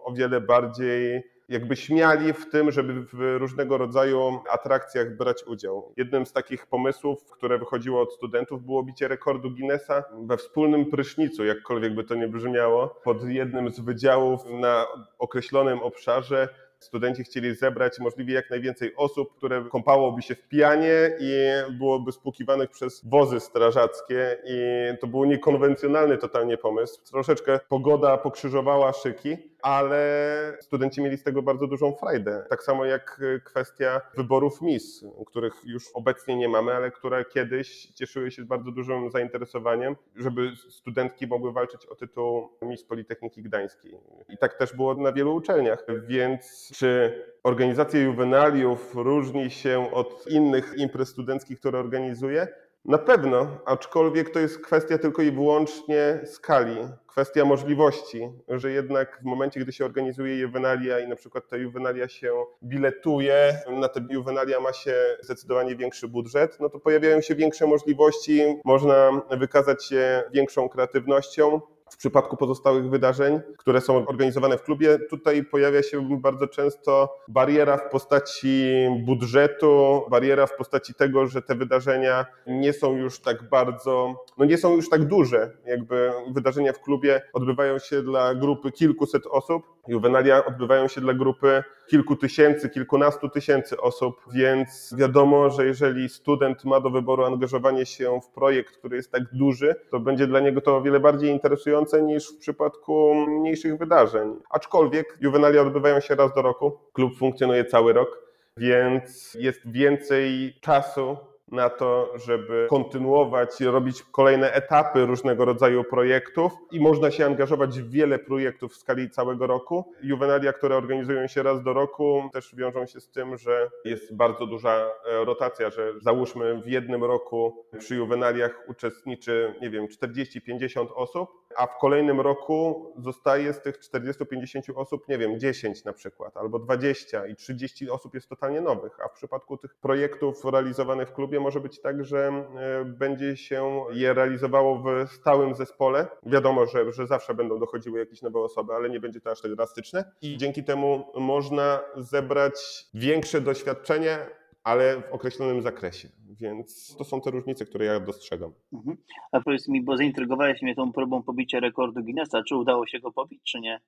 o 0.03 0.13
wiele 0.13 0.41
bardziej 0.41 1.23
jakby 1.51 1.75
śmiali 1.75 2.33
w 2.33 2.49
tym, 2.49 2.71
żeby 2.71 2.93
w 3.13 3.37
różnego 3.37 3.77
rodzaju 3.77 4.39
atrakcjach 4.51 5.17
brać 5.17 5.43
udział. 5.43 5.93
Jednym 5.97 6.25
z 6.25 6.33
takich 6.33 6.67
pomysłów, 6.67 7.31
które 7.31 7.57
wychodziło 7.57 8.01
od 8.01 8.13
studentów, 8.13 8.65
było 8.65 8.83
bicie 8.83 9.07
rekordu 9.07 9.51
Guinnessa 9.51 10.03
we 10.23 10.37
wspólnym 10.37 10.85
prysznicu, 10.85 11.45
jakkolwiek 11.45 11.95
by 11.95 12.03
to 12.03 12.15
nie 12.15 12.27
brzmiało, 12.27 12.87
pod 13.03 13.23
jednym 13.23 13.71
z 13.71 13.79
wydziałów 13.79 14.41
na 14.45 14.85
określonym 15.19 15.79
obszarze 15.79 16.47
studenci 16.83 17.23
chcieli 17.23 17.55
zebrać 17.55 17.99
możliwie 17.99 18.33
jak 18.33 18.49
najwięcej 18.49 18.95
osób, 18.95 19.35
które 19.37 19.63
kąpałoby 19.71 20.21
się 20.21 20.35
w 20.35 20.47
pijanie 20.47 21.11
i 21.19 21.47
byłoby 21.71 22.11
spłukiwanych 22.11 22.69
przez 22.69 23.05
wozy 23.05 23.39
strażackie 23.39 24.37
i 24.45 24.57
to 24.99 25.07
był 25.07 25.25
niekonwencjonalny 25.25 26.17
totalnie 26.17 26.57
pomysł. 26.57 27.01
Troszeczkę 27.11 27.59
pogoda 27.69 28.17
pokrzyżowała 28.17 28.93
szyki, 28.93 29.37
ale 29.61 30.57
studenci 30.61 31.01
mieli 31.01 31.17
z 31.17 31.23
tego 31.23 31.41
bardzo 31.41 31.67
dużą 31.67 31.95
frajdę. 31.95 32.45
Tak 32.49 32.63
samo 32.63 32.85
jak 32.85 33.21
kwestia 33.43 34.01
wyborów 34.17 34.61
mis, 34.61 35.05
których 35.27 35.53
już 35.65 35.91
obecnie 35.93 36.35
nie 36.35 36.49
mamy, 36.49 36.73
ale 36.73 36.91
które 36.91 37.25
kiedyś 37.25 37.85
cieszyły 37.85 38.31
się 38.31 38.45
bardzo 38.45 38.71
dużym 38.71 39.11
zainteresowaniem, 39.11 39.95
żeby 40.15 40.51
studentki 40.69 41.27
mogły 41.27 41.53
walczyć 41.53 41.85
o 41.85 41.95
tytuł 41.95 42.49
Miss 42.61 42.83
Politechniki 42.83 43.43
Gdańskiej. 43.43 43.97
I 44.29 44.37
tak 44.37 44.53
też 44.53 44.75
było 44.75 44.93
na 44.93 45.11
wielu 45.11 45.35
uczelniach, 45.35 45.85
więc 46.07 46.71
czy 46.75 47.23
organizacja 47.43 48.01
juwenaliów 48.01 48.95
różni 48.95 49.51
się 49.51 49.91
od 49.91 50.27
innych 50.27 50.73
imprez 50.77 51.09
studenckich, 51.09 51.59
które 51.59 51.79
organizuje? 51.79 52.47
Na 52.85 52.97
pewno, 52.97 53.47
aczkolwiek 53.65 54.29
to 54.29 54.39
jest 54.39 54.65
kwestia 54.65 54.97
tylko 54.97 55.21
i 55.21 55.31
wyłącznie 55.31 56.19
skali, 56.25 56.77
kwestia 57.11 57.45
możliwości, 57.45 58.29
że 58.47 58.71
jednak 58.71 59.19
w 59.21 59.25
momencie, 59.25 59.59
gdy 59.59 59.71
się 59.71 59.85
organizuje 59.85 60.37
juwenalia 60.37 60.99
i 60.99 61.07
na 61.07 61.15
przykład 61.15 61.47
ta 61.47 61.57
juwenalia 61.57 62.07
się 62.07 62.33
biletuje, 62.63 63.59
na 63.69 63.89
te 63.89 64.05
juwenalia 64.09 64.59
ma 64.59 64.73
się 64.73 64.95
zdecydowanie 65.21 65.75
większy 65.75 66.07
budżet, 66.07 66.57
no 66.59 66.69
to 66.69 66.79
pojawiają 66.79 67.21
się 67.21 67.35
większe 67.35 67.67
możliwości, 67.67 68.41
można 68.65 69.21
wykazać 69.31 69.85
się 69.85 70.23
większą 70.33 70.69
kreatywnością, 70.69 71.61
w 71.91 71.97
przypadku 71.97 72.37
pozostałych 72.37 72.89
wydarzeń, 72.89 73.39
które 73.57 73.81
są 73.81 74.07
organizowane 74.07 74.57
w 74.57 74.63
klubie, 74.63 74.99
tutaj 75.09 75.43
pojawia 75.43 75.83
się 75.83 76.19
bardzo 76.19 76.47
często 76.47 77.17
bariera 77.27 77.77
w 77.77 77.89
postaci 77.89 78.73
budżetu, 79.05 80.01
bariera 80.09 80.47
w 80.47 80.55
postaci 80.55 80.93
tego, 80.93 81.27
że 81.27 81.41
te 81.41 81.55
wydarzenia 81.55 82.25
nie 82.47 82.73
są 82.73 82.97
już 82.97 83.19
tak 83.19 83.49
bardzo, 83.49 84.25
no 84.37 84.45
nie 84.45 84.57
są 84.57 84.75
już 84.75 84.89
tak 84.89 85.05
duże. 85.05 85.57
Jakby 85.65 86.11
wydarzenia 86.33 86.73
w 86.73 86.81
klubie 86.81 87.21
odbywają 87.33 87.79
się 87.79 88.01
dla 88.01 88.35
grupy 88.35 88.71
kilkuset 88.71 89.27
osób, 89.27 89.63
juwenalia 89.87 90.45
odbywają 90.45 90.87
się 90.87 91.01
dla 91.01 91.13
grupy 91.13 91.63
kilku 91.87 92.15
tysięcy, 92.15 92.69
kilkunastu 92.69 93.29
tysięcy 93.29 93.81
osób, 93.81 94.15
więc 94.33 94.95
wiadomo, 94.97 95.49
że 95.49 95.65
jeżeli 95.65 96.09
student 96.09 96.65
ma 96.65 96.79
do 96.79 96.89
wyboru 96.89 97.23
angażowanie 97.23 97.85
się 97.85 98.19
w 98.21 98.29
projekt, 98.29 98.77
który 98.77 98.95
jest 98.95 99.11
tak 99.11 99.23
duży, 99.33 99.75
to 99.89 99.99
będzie 99.99 100.27
dla 100.27 100.39
niego 100.39 100.61
to 100.61 100.77
o 100.77 100.81
wiele 100.81 100.99
bardziej 100.99 101.31
interesujące 101.31 101.80
niż 102.01 102.35
w 102.35 102.37
przypadku 102.37 103.15
mniejszych 103.15 103.77
wydarzeń. 103.77 104.35
Aczkolwiek 104.49 105.17
juwenalia 105.21 105.61
odbywają 105.61 105.99
się 105.99 106.15
raz 106.15 106.33
do 106.33 106.41
roku, 106.41 106.71
klub 106.93 107.17
funkcjonuje 107.17 107.65
cały 107.65 107.93
rok, 107.93 108.21
więc 108.57 109.33
jest 109.33 109.71
więcej 109.71 110.53
czasu 110.61 111.17
na 111.51 111.69
to, 111.69 112.13
żeby 112.25 112.67
kontynuować, 112.69 113.61
robić 113.61 114.03
kolejne 114.03 114.53
etapy 114.53 115.05
różnego 115.05 115.45
rodzaju 115.45 115.83
projektów 115.83 116.51
i 116.71 116.79
można 116.79 117.11
się 117.11 117.25
angażować 117.25 117.81
w 117.81 117.91
wiele 117.91 118.19
projektów 118.19 118.73
w 118.73 118.77
skali 118.77 119.09
całego 119.09 119.47
roku. 119.47 119.93
Juwenalia, 120.03 120.53
które 120.53 120.77
organizują 120.77 121.27
się 121.27 121.43
raz 121.43 121.63
do 121.63 121.73
roku, 121.73 122.29
też 122.33 122.55
wiążą 122.55 122.85
się 122.85 122.99
z 122.99 123.09
tym, 123.09 123.37
że 123.37 123.69
jest 123.85 124.15
bardzo 124.15 124.45
duża 124.45 124.91
e, 125.05 125.25
rotacja, 125.25 125.69
że 125.69 125.93
załóżmy 125.99 126.61
w 126.61 126.67
jednym 126.67 127.03
roku 127.03 127.65
przy 127.79 127.95
juwenaliach 127.95 128.63
uczestniczy, 128.67 129.55
nie 129.61 129.69
wiem, 129.69 129.87
40-50 129.87 130.87
osób, 130.95 131.29
a 131.57 131.67
w 131.67 131.77
kolejnym 131.77 132.21
roku 132.21 132.93
zostaje 132.97 133.53
z 133.53 133.61
tych 133.61 133.79
40-50 133.79 134.61
osób, 134.75 135.07
nie 135.07 135.17
wiem, 135.17 135.39
10 135.39 135.83
na 135.83 135.93
przykład, 135.93 136.37
albo 136.37 136.59
20 136.59 137.27
i 137.27 137.35
30 137.35 137.89
osób 137.89 138.13
jest 138.13 138.29
totalnie 138.29 138.61
nowych, 138.61 138.97
a 139.05 139.07
w 139.07 139.11
przypadku 139.11 139.57
tych 139.57 139.75
projektów 139.75 140.45
realizowanych 140.45 141.09
w 141.09 141.13
klubie 141.13 141.39
może 141.39 141.59
być 141.59 141.81
tak, 141.81 142.05
że 142.05 142.27
e, 142.27 142.85
będzie 142.85 143.37
się 143.37 143.85
je 143.91 144.13
realizowało 144.13 144.83
w 144.83 145.11
stałym 145.11 145.55
zespole. 145.55 146.07
Wiadomo, 146.23 146.65
że, 146.65 146.93
że 146.93 147.07
zawsze 147.07 147.33
będą 147.33 147.59
dochodziły 147.59 147.99
jakieś 147.99 148.21
nowe 148.21 148.39
osoby, 148.39 148.73
ale 148.73 148.89
nie 148.89 148.99
będzie 148.99 149.21
to 149.21 149.31
aż 149.31 149.41
tak 149.41 149.55
drastyczne 149.55 150.11
i 150.21 150.37
dzięki 150.37 150.63
temu 150.63 151.05
można 151.15 151.79
zebrać 151.95 152.85
większe 152.93 153.41
doświadczenie, 153.41 154.40
ale 154.63 155.01
w 155.01 155.13
określonym 155.13 155.61
zakresie. 155.61 156.09
Więc 156.41 156.95
to 156.97 157.03
są 157.03 157.21
te 157.21 157.31
różnice, 157.31 157.65
które 157.65 157.85
ja 157.85 157.99
dostrzegam. 157.99 158.53
Mhm. 158.73 158.97
A 159.31 159.41
powiedz 159.41 159.67
mi, 159.67 159.83
bo 159.83 159.97
zaintrygowałeś 159.97 160.61
mnie 160.61 160.75
tą 160.75 160.93
próbą 160.93 161.23
pobicia 161.23 161.59
rekordu 161.59 162.03
Guinnessa. 162.03 162.43
Czy 162.43 162.55
udało 162.55 162.87
się 162.87 162.99
go 162.99 163.11
pobić, 163.11 163.41
czy 163.43 163.59
nie? 163.59 163.79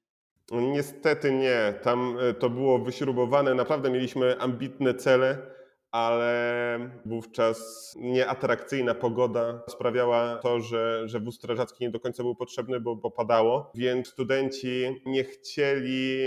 Niestety 0.51 1.33
nie. 1.33 1.73
Tam 1.83 2.17
e, 2.19 2.33
to 2.33 2.49
było 2.49 2.79
wyśrubowane. 2.79 3.53
Naprawdę 3.53 3.89
mieliśmy 3.89 4.39
ambitne 4.39 4.93
cele 4.93 5.37
ale 5.93 6.89
wówczas 7.05 7.93
nieatrakcyjna 7.99 8.95
pogoda 8.95 9.63
sprawiała 9.67 10.35
to, 10.35 10.59
że, 10.59 11.03
że 11.05 11.19
wóz 11.19 11.35
strażacki 11.35 11.83
nie 11.83 11.89
do 11.89 11.99
końca 11.99 12.23
był 12.23 12.35
potrzebny, 12.35 12.79
bo, 12.79 12.95
bo 12.95 13.11
padało, 13.11 13.71
więc 13.75 14.07
studenci 14.07 15.01
nie 15.05 15.23
chcieli, 15.23 16.17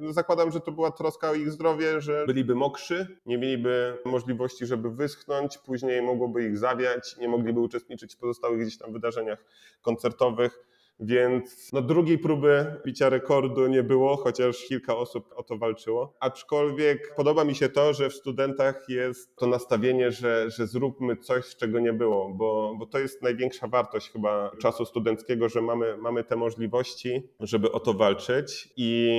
no 0.00 0.12
zakładam, 0.12 0.52
że 0.52 0.60
to 0.60 0.72
była 0.72 0.90
troska 0.90 1.30
o 1.30 1.34
ich 1.34 1.50
zdrowie, 1.50 2.00
że 2.00 2.26
byliby 2.26 2.54
mokrzy, 2.54 3.20
nie 3.26 3.38
mieliby 3.38 3.98
możliwości, 4.04 4.66
żeby 4.66 4.90
wyschnąć, 4.90 5.58
później 5.58 6.02
mogłoby 6.02 6.44
ich 6.44 6.58
zawiać, 6.58 7.16
nie 7.16 7.28
mogliby 7.28 7.60
uczestniczyć 7.60 8.14
w 8.14 8.18
pozostałych 8.18 8.60
gdzieś 8.60 8.78
tam 8.78 8.92
wydarzeniach 8.92 9.44
koncertowych 9.82 10.71
więc 11.00 11.72
no, 11.72 11.82
drugiej 11.82 12.18
próby 12.18 12.66
bicia 12.86 13.08
rekordu 13.08 13.66
nie 13.66 13.82
było, 13.82 14.16
chociaż 14.16 14.64
kilka 14.64 14.96
osób 14.96 15.34
o 15.36 15.42
to 15.42 15.58
walczyło. 15.58 16.14
Aczkolwiek 16.20 17.14
podoba 17.16 17.44
mi 17.44 17.54
się 17.54 17.68
to, 17.68 17.94
że 17.94 18.10
w 18.10 18.14
studentach 18.14 18.84
jest 18.88 19.36
to 19.36 19.46
nastawienie, 19.46 20.10
że, 20.10 20.50
że 20.50 20.66
zróbmy 20.66 21.16
coś, 21.16 21.56
czego 21.56 21.80
nie 21.80 21.92
było, 21.92 22.28
bo, 22.28 22.74
bo 22.78 22.86
to 22.86 22.98
jest 22.98 23.22
największa 23.22 23.68
wartość 23.68 24.10
chyba 24.10 24.50
czasu 24.60 24.84
studenckiego, 24.84 25.48
że 25.48 25.62
mamy, 25.62 25.96
mamy 25.96 26.24
te 26.24 26.36
możliwości, 26.36 27.22
żeby 27.40 27.72
o 27.72 27.80
to 27.80 27.94
walczyć. 27.94 28.68
I 28.76 29.10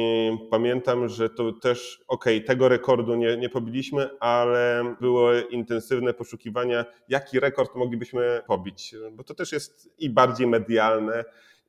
pamiętam, 0.52 1.10
że 1.10 1.30
to 1.30 1.52
też, 1.52 2.04
okej, 2.08 2.38
okay, 2.38 2.48
tego 2.48 2.70
rekordu 2.70 3.16
nie, 3.16 3.38
nie 3.38 3.50
pobiliśmy, 3.50 4.10
ale 4.20 4.96
były 5.02 5.42
intensywne 5.42 6.14
poszukiwania, 6.14 6.86
jaki 7.10 7.40
rekord 7.40 7.76
moglibyśmy 7.76 8.42
pobić, 8.48 8.96
bo 9.12 9.24
to 9.24 9.34
też 9.34 9.52
jest 9.52 9.90
i 10.00 10.10
bardziej 10.10 10.48
medialne 10.48 11.24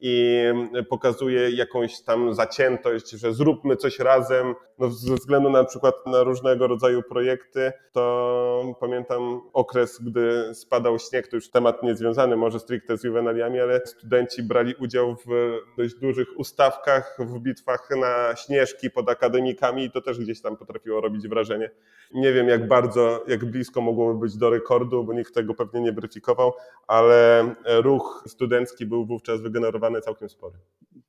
i 0.06 0.44
pokazuje 0.88 1.50
jakąś 1.50 2.02
tam 2.02 2.34
zaciętość, 2.34 3.10
że 3.10 3.32
zróbmy 3.32 3.76
coś 3.76 3.98
razem. 3.98 4.54
No, 4.78 4.90
ze 4.90 5.14
względu 5.14 5.50
na 5.50 5.64
przykład 5.64 5.94
na 6.06 6.22
różnego 6.22 6.66
rodzaju 6.66 7.02
projekty, 7.02 7.72
to 7.92 8.76
pamiętam 8.80 9.40
okres, 9.52 10.00
gdy 10.02 10.54
spadał 10.54 10.98
śnieg, 10.98 11.28
to 11.28 11.36
już 11.36 11.50
temat 11.50 11.82
niezwiązany 11.82 12.36
może 12.36 12.60
stricte 12.60 12.98
z 12.98 13.04
juwenaliami, 13.04 13.60
ale 13.60 13.86
studenci 13.86 14.42
brali 14.42 14.74
udział 14.74 15.16
w 15.26 15.58
dość 15.76 15.94
dużych 15.94 16.28
ustawkach, 16.36 17.16
w 17.18 17.40
bitwach 17.40 17.88
na 18.00 18.36
śnieżki 18.36 18.90
pod 18.90 19.08
akademikami 19.08 19.84
i 19.84 19.90
to 19.90 20.00
też 20.00 20.18
gdzieś 20.18 20.40
tam 20.42 20.56
potrafiło 20.56 21.00
robić 21.00 21.28
wrażenie. 21.28 21.70
Nie 22.14 22.32
wiem 22.32 22.48
jak 22.48 22.68
bardzo, 22.68 23.24
jak 23.28 23.44
blisko 23.44 23.80
mogłoby 23.80 24.20
być 24.20 24.36
do 24.36 24.50
rekordu, 24.50 25.04
bo 25.04 25.12
nikt 25.12 25.34
tego 25.34 25.54
pewnie 25.54 25.80
nie 25.80 25.92
weryfikował, 25.92 26.52
ale 26.86 27.54
ruch 27.66 28.24
studencki 28.26 28.86
był 28.86 29.06
wówczas 29.06 29.40
wygenerowany 29.40 29.93
całkiem 30.00 30.28
spory. 30.28 30.58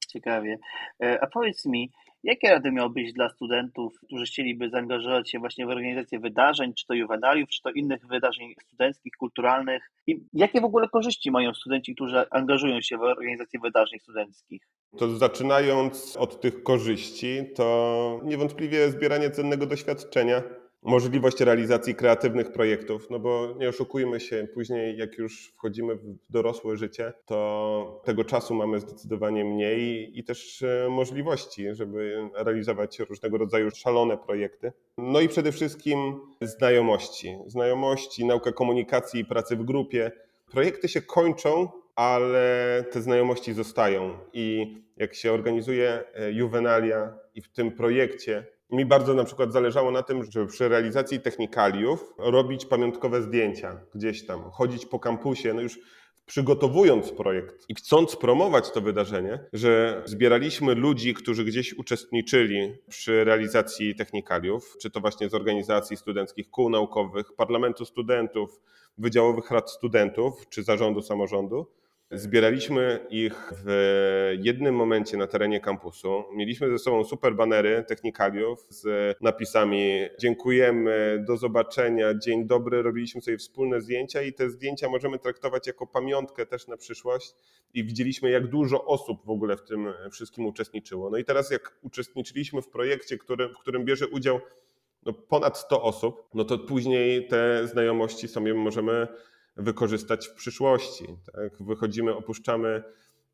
Ciekawie. 0.07 0.57
E, 1.03 1.23
a 1.23 1.27
powiedz 1.27 1.65
mi, 1.65 1.91
jakie 2.23 2.49
rady 2.49 2.71
miałbyś 2.71 3.13
dla 3.13 3.29
studentów, 3.29 3.93
którzy 4.03 4.25
chcieliby 4.25 4.69
zaangażować 4.69 5.31
się 5.31 5.39
właśnie 5.39 5.65
w 5.65 5.69
organizację 5.69 6.19
wydarzeń, 6.19 6.73
czy 6.73 6.85
to 6.85 6.93
juwenaliów, 6.93 7.49
czy 7.49 7.61
to 7.61 7.71
innych 7.71 8.07
wydarzeń 8.07 8.53
studenckich, 8.61 9.13
kulturalnych? 9.19 9.91
I 10.07 10.19
jakie 10.33 10.61
w 10.61 10.65
ogóle 10.65 10.89
korzyści 10.89 11.31
mają 11.31 11.53
studenci, 11.53 11.95
którzy 11.95 12.29
angażują 12.29 12.81
się 12.81 12.97
w 12.97 13.01
organizację 13.01 13.59
wydarzeń 13.59 13.99
studenckich? 13.99 14.61
To 14.97 15.09
zaczynając 15.09 16.17
od 16.17 16.41
tych 16.41 16.63
korzyści, 16.63 17.43
to 17.55 18.19
niewątpliwie 18.23 18.89
zbieranie 18.89 19.29
cennego 19.29 19.65
doświadczenia 19.65 20.43
możliwość 20.85 21.39
realizacji 21.39 21.95
kreatywnych 21.95 22.51
projektów, 22.51 23.07
no 23.09 23.19
bo 23.19 23.55
nie 23.57 23.69
oszukujmy 23.69 24.19
się, 24.19 24.47
później 24.53 24.97
jak 24.97 25.17
już 25.17 25.53
wchodzimy 25.55 25.95
w 25.95 26.01
dorosłe 26.29 26.77
życie, 26.77 27.13
to 27.25 28.01
tego 28.05 28.23
czasu 28.23 28.55
mamy 28.55 28.79
zdecydowanie 28.79 29.45
mniej 29.45 30.11
i 30.19 30.23
też 30.23 30.61
e, 30.61 30.87
możliwości, 30.89 31.67
żeby 31.71 32.29
realizować 32.35 32.99
różnego 32.99 33.37
rodzaju 33.37 33.71
szalone 33.71 34.17
projekty. 34.17 34.71
No 34.97 35.21
i 35.21 35.27
przede 35.27 35.51
wszystkim 35.51 36.19
znajomości. 36.41 37.37
Znajomości, 37.47 38.25
nauka 38.25 38.51
komunikacji 38.51 39.21
i 39.21 39.25
pracy 39.25 39.55
w 39.55 39.63
grupie. 39.63 40.11
Projekty 40.51 40.89
się 40.89 41.01
kończą, 41.01 41.69
ale 41.95 42.85
te 42.91 43.01
znajomości 43.01 43.53
zostają 43.53 44.17
i 44.33 44.75
jak 44.97 45.15
się 45.15 45.33
organizuje 45.33 46.03
e, 46.13 46.31
juwenalia 46.31 47.13
i 47.35 47.41
w 47.41 47.51
tym 47.51 47.71
projekcie 47.71 48.54
mi 48.71 48.85
bardzo 48.85 49.13
na 49.13 49.23
przykład 49.23 49.53
zależało 49.53 49.91
na 49.91 50.03
tym, 50.03 50.23
żeby 50.31 50.47
przy 50.47 50.69
realizacji 50.69 51.19
technikaliów 51.19 52.13
robić 52.17 52.65
pamiątkowe 52.65 53.21
zdjęcia 53.21 53.81
gdzieś 53.95 54.25
tam, 54.25 54.51
chodzić 54.51 54.85
po 54.85 54.99
kampusie, 54.99 55.53
no 55.53 55.61
już 55.61 55.79
przygotowując 56.25 57.11
projekt 57.11 57.65
i 57.69 57.75
chcąc 57.75 58.15
promować 58.15 58.71
to 58.71 58.81
wydarzenie, 58.81 59.39
że 59.53 60.01
zbieraliśmy 60.05 60.75
ludzi, 60.75 61.13
którzy 61.13 61.45
gdzieś 61.45 61.73
uczestniczyli 61.73 62.75
przy 62.89 63.23
realizacji 63.23 63.95
technikaliów, 63.95 64.75
czy 64.81 64.89
to 64.89 64.99
właśnie 64.99 65.29
z 65.29 65.33
organizacji 65.33 65.97
studenckich, 65.97 66.49
kół 66.49 66.69
naukowych, 66.69 67.33
parlamentu 67.35 67.85
studentów, 67.85 68.61
wydziałowych 68.97 69.51
rad 69.51 69.71
studentów, 69.71 70.49
czy 70.49 70.63
zarządu 70.63 71.01
samorządu, 71.01 71.67
Zbieraliśmy 72.11 73.07
ich 73.09 73.53
w 73.65 74.33
jednym 74.39 74.75
momencie 74.75 75.17
na 75.17 75.27
terenie 75.27 75.59
kampusu. 75.59 76.23
Mieliśmy 76.33 76.69
ze 76.69 76.79
sobą 76.79 77.03
super 77.03 77.35
banery 77.35 77.83
technikaliów 77.87 78.65
z 78.69 79.15
napisami 79.21 80.07
dziękujemy, 80.19 81.23
do 81.27 81.37
zobaczenia, 81.37 82.13
dzień 82.13 82.47
dobry. 82.47 82.81
Robiliśmy 82.81 83.21
sobie 83.21 83.37
wspólne 83.37 83.81
zdjęcia 83.81 84.21
i 84.21 84.33
te 84.33 84.49
zdjęcia 84.49 84.89
możemy 84.89 85.19
traktować 85.19 85.67
jako 85.67 85.87
pamiątkę 85.87 86.45
też 86.45 86.67
na 86.67 86.77
przyszłość. 86.77 87.35
I 87.73 87.83
widzieliśmy, 87.83 88.29
jak 88.29 88.47
dużo 88.47 88.85
osób 88.85 89.25
w 89.25 89.29
ogóle 89.29 89.57
w 89.57 89.63
tym 89.63 89.93
wszystkim 90.11 90.45
uczestniczyło. 90.45 91.09
No 91.09 91.17
i 91.17 91.25
teraz, 91.25 91.51
jak 91.51 91.77
uczestniczyliśmy 91.81 92.61
w 92.61 92.69
projekcie, 92.69 93.17
który, 93.17 93.49
w 93.49 93.57
którym 93.57 93.85
bierze 93.85 94.07
udział 94.07 94.39
no 95.05 95.13
ponad 95.13 95.57
100 95.57 95.81
osób, 95.81 96.29
no 96.33 96.43
to 96.43 96.59
później 96.59 97.27
te 97.27 97.67
znajomości 97.67 98.27
sobie 98.27 98.53
możemy 98.53 99.07
wykorzystać 99.57 100.27
w 100.27 100.33
przyszłości. 100.33 101.05
Tak? 101.33 101.63
Wychodzimy, 101.63 102.15
opuszczamy 102.15 102.83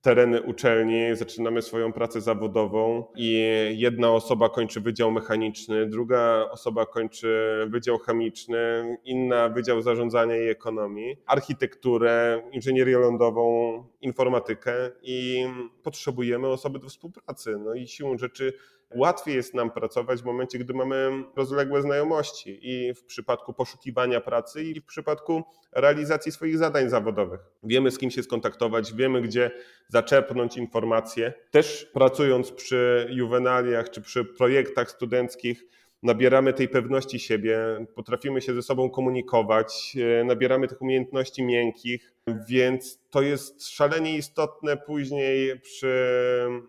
tereny 0.01 0.41
uczelni, 0.41 1.15
zaczynamy 1.15 1.61
swoją 1.61 1.93
pracę 1.93 2.21
zawodową 2.21 3.05
i 3.15 3.43
jedna 3.71 4.11
osoba 4.11 4.49
kończy 4.49 4.81
wydział 4.81 5.11
mechaniczny, 5.11 5.89
druga 5.89 6.49
osoba 6.51 6.85
kończy 6.85 7.47
wydział 7.69 7.97
chemiczny, 7.97 8.97
inna 9.03 9.49
wydział 9.49 9.81
zarządzania 9.81 10.37
i 10.37 10.47
ekonomii, 10.47 11.17
architekturę, 11.25 12.41
inżynierię 12.51 12.97
lądową, 12.97 13.73
informatykę 14.01 14.91
i 15.01 15.45
potrzebujemy 15.83 16.47
osoby 16.47 16.79
do 16.79 16.89
współpracy. 16.89 17.57
No 17.59 17.73
i 17.73 17.87
siłą 17.87 18.17
rzeczy 18.17 18.53
łatwiej 18.95 19.35
jest 19.35 19.53
nam 19.53 19.71
pracować 19.71 20.21
w 20.21 20.25
momencie, 20.25 20.59
gdy 20.59 20.73
mamy 20.73 21.23
rozległe 21.35 21.81
znajomości 21.81 22.59
i 22.61 22.93
w 22.93 23.03
przypadku 23.03 23.53
poszukiwania 23.53 24.21
pracy, 24.21 24.63
i 24.63 24.81
w 24.81 24.85
przypadku 24.85 25.43
realizacji 25.71 26.31
swoich 26.31 26.57
zadań 26.57 26.89
zawodowych. 26.89 27.39
Wiemy, 27.63 27.91
z 27.91 27.97
kim 27.97 28.11
się 28.11 28.23
skontaktować, 28.23 28.93
wiemy, 28.93 29.21
gdzie 29.21 29.51
zaczerpnąć 29.87 30.57
informacje. 30.57 31.33
Też 31.51 31.85
pracując 31.93 32.51
przy 32.51 33.07
juwenaliach 33.11 33.89
czy 33.89 34.01
przy 34.01 34.25
projektach 34.25 34.91
studenckich, 34.91 35.65
nabieramy 36.03 36.53
tej 36.53 36.67
pewności 36.69 37.19
siebie, 37.19 37.85
potrafimy 37.95 38.41
się 38.41 38.53
ze 38.53 38.61
sobą 38.61 38.89
komunikować, 38.89 39.97
e, 40.21 40.23
nabieramy 40.23 40.67
tych 40.67 40.81
umiejętności 40.81 41.43
miękkich, 41.43 42.13
więc 42.47 42.99
to 43.09 43.21
jest 43.21 43.67
szalenie 43.67 44.17
istotne 44.17 44.77
później 44.77 45.59
przy 45.59 45.95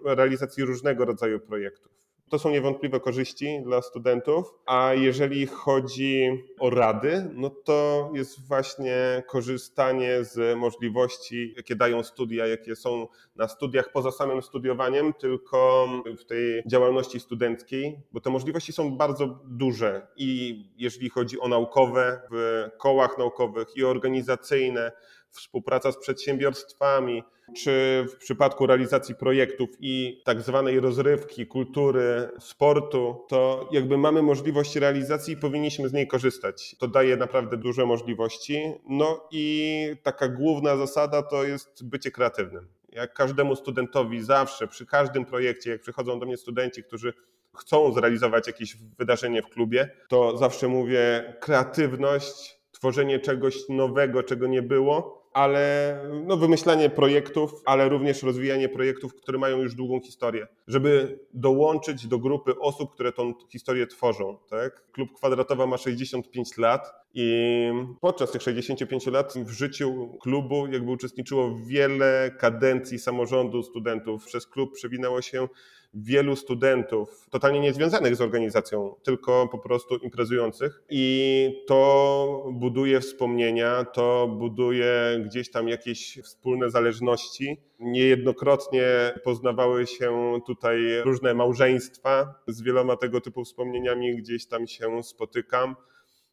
realizacji 0.04 0.64
różnego 0.64 1.04
rodzaju 1.04 1.40
projektów. 1.40 1.91
To 2.32 2.38
są 2.38 2.50
niewątpliwe 2.50 3.00
korzyści 3.00 3.60
dla 3.64 3.82
studentów, 3.82 4.54
a 4.66 4.94
jeżeli 4.94 5.46
chodzi 5.46 6.44
o 6.60 6.70
rady, 6.70 7.30
no 7.32 7.50
to 7.50 8.10
jest 8.14 8.48
właśnie 8.48 9.22
korzystanie 9.28 10.24
z 10.24 10.58
możliwości, 10.58 11.54
jakie 11.56 11.76
dają 11.76 12.02
studia, 12.02 12.46
jakie 12.46 12.76
są 12.76 13.06
na 13.36 13.48
studiach 13.48 13.92
poza 13.92 14.10
samym 14.10 14.42
studiowaniem, 14.42 15.12
tylko 15.12 15.88
w 16.18 16.24
tej 16.24 16.62
działalności 16.66 17.20
studenckiej, 17.20 18.00
bo 18.12 18.20
te 18.20 18.30
możliwości 18.30 18.72
są 18.72 18.96
bardzo 18.96 19.38
duże. 19.44 20.06
I 20.16 20.60
jeżeli 20.76 21.10
chodzi 21.10 21.40
o 21.40 21.48
naukowe 21.48 22.20
w 22.30 22.68
kołach 22.78 23.18
naukowych 23.18 23.76
i 23.76 23.84
organizacyjne, 23.84 24.92
współpraca 25.32 25.92
z 25.92 25.98
przedsiębiorstwami, 25.98 27.22
czy 27.56 28.06
w 28.08 28.16
przypadku 28.16 28.66
realizacji 28.66 29.14
projektów 29.14 29.70
i 29.80 30.22
tak 30.24 30.40
zwanej 30.40 30.80
rozrywki, 30.80 31.46
kultury, 31.46 32.28
sportu, 32.38 33.24
to 33.28 33.68
jakby 33.72 33.98
mamy 33.98 34.22
możliwość 34.22 34.76
realizacji 34.76 35.34
i 35.34 35.36
powinniśmy 35.36 35.88
z 35.88 35.92
niej 35.92 36.06
korzystać. 36.06 36.76
To 36.78 36.88
daje 36.88 37.16
naprawdę 37.16 37.56
duże 37.56 37.86
możliwości. 37.86 38.62
No 38.88 39.28
i 39.30 39.96
taka 40.02 40.28
główna 40.28 40.76
zasada 40.76 41.22
to 41.22 41.44
jest 41.44 41.88
bycie 41.88 42.10
kreatywnym. 42.10 42.66
Jak 42.88 43.14
każdemu 43.14 43.56
studentowi 43.56 44.22
zawsze, 44.22 44.68
przy 44.68 44.86
każdym 44.86 45.24
projekcie, 45.24 45.70
jak 45.70 45.80
przychodzą 45.80 46.20
do 46.20 46.26
mnie 46.26 46.36
studenci, 46.36 46.82
którzy 46.82 47.12
chcą 47.56 47.92
zrealizować 47.92 48.46
jakieś 48.46 48.76
wydarzenie 48.76 49.42
w 49.42 49.48
klubie, 49.48 49.90
to 50.08 50.36
zawsze 50.36 50.68
mówię 50.68 51.34
kreatywność, 51.40 52.58
tworzenie 52.72 53.20
czegoś 53.20 53.68
nowego, 53.68 54.22
czego 54.22 54.46
nie 54.46 54.62
było, 54.62 55.21
ale 55.32 55.96
no, 56.26 56.36
wymyślanie 56.36 56.90
projektów, 56.90 57.62
ale 57.64 57.88
również 57.88 58.22
rozwijanie 58.22 58.68
projektów, 58.68 59.14
które 59.14 59.38
mają 59.38 59.58
już 59.58 59.74
długą 59.74 60.00
historię, 60.00 60.46
żeby 60.66 61.18
dołączyć 61.34 62.06
do 62.06 62.18
grupy 62.18 62.58
osób, 62.58 62.94
które 62.94 63.12
tą 63.12 63.34
historię 63.52 63.86
tworzą. 63.86 64.38
Tak? 64.50 64.92
Klub 64.92 65.12
Kwadratowa 65.12 65.66
ma 65.66 65.76
65 65.76 66.58
lat 66.58 66.92
i 67.14 67.70
podczas 68.00 68.30
tych 68.30 68.42
65 68.42 69.06
lat 69.06 69.34
w 69.36 69.50
życiu 69.50 70.18
klubu 70.22 70.66
jakby 70.66 70.90
uczestniczyło 70.90 71.58
wiele 71.66 72.30
kadencji 72.38 72.98
samorządu 72.98 73.62
studentów. 73.62 74.24
Przez 74.24 74.46
klub 74.46 74.74
przewinęło 74.74 75.22
się 75.22 75.48
wielu 75.94 76.36
studentów, 76.36 77.26
totalnie 77.30 77.60
niezwiązanych 77.60 78.16
z 78.16 78.20
organizacją, 78.20 78.94
tylko 79.02 79.48
po 79.52 79.58
prostu 79.58 79.96
imprezujących. 79.96 80.82
I 80.90 81.64
to 81.66 82.50
buduje 82.52 83.00
wspomnienia, 83.00 83.84
to 83.84 84.28
buduje 84.38 85.22
gdzieś 85.26 85.50
tam 85.50 85.68
jakieś 85.68 86.18
wspólne 86.22 86.70
zależności. 86.70 87.60
Niejednokrotnie 87.80 88.84
poznawały 89.24 89.86
się 89.86 90.40
tutaj 90.46 90.78
różne 91.04 91.34
małżeństwa. 91.34 92.34
Z 92.46 92.62
wieloma 92.62 92.96
tego 92.96 93.20
typu 93.20 93.44
wspomnieniami 93.44 94.16
gdzieś 94.16 94.46
tam 94.46 94.66
się 94.66 95.02
spotykam 95.02 95.76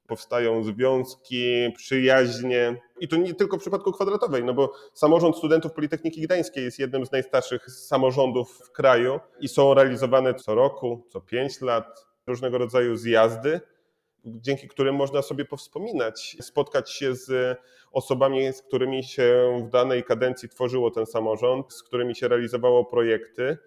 powstają 0.09 0.63
związki, 0.63 1.73
przyjaźnie. 1.77 2.81
I 2.99 3.07
to 3.07 3.15
nie 3.15 3.33
tylko 3.33 3.57
w 3.57 3.59
przypadku 3.59 3.91
kwadratowej, 3.91 4.43
no 4.43 4.53
bo 4.53 4.73
samorząd 4.93 5.37
studentów 5.37 5.73
Politechniki 5.73 6.21
Gdańskiej 6.21 6.63
jest 6.63 6.79
jednym 6.79 7.05
z 7.05 7.11
najstarszych 7.11 7.71
samorządów 7.71 8.61
w 8.65 8.71
kraju 8.71 9.19
i 9.39 9.47
są 9.47 9.73
realizowane 9.73 10.33
co 10.33 10.55
roku, 10.55 11.07
co 11.09 11.21
pięć 11.21 11.61
lat 11.61 12.05
różnego 12.27 12.57
rodzaju 12.57 12.95
zjazdy, 12.95 13.61
dzięki 14.25 14.67
którym 14.67 14.95
można 14.95 15.21
sobie 15.21 15.45
powspominać, 15.45 16.37
spotkać 16.41 16.91
się 16.91 17.15
z 17.15 17.57
osobami, 17.91 18.53
z 18.53 18.61
którymi 18.61 19.03
się 19.03 19.57
w 19.67 19.69
danej 19.69 20.03
kadencji 20.03 20.49
tworzyło 20.49 20.91
ten 20.91 21.05
samorząd, 21.05 21.73
z 21.73 21.83
którymi 21.83 22.15
się 22.15 22.27
realizowało 22.27 22.85
projekty 22.85 23.57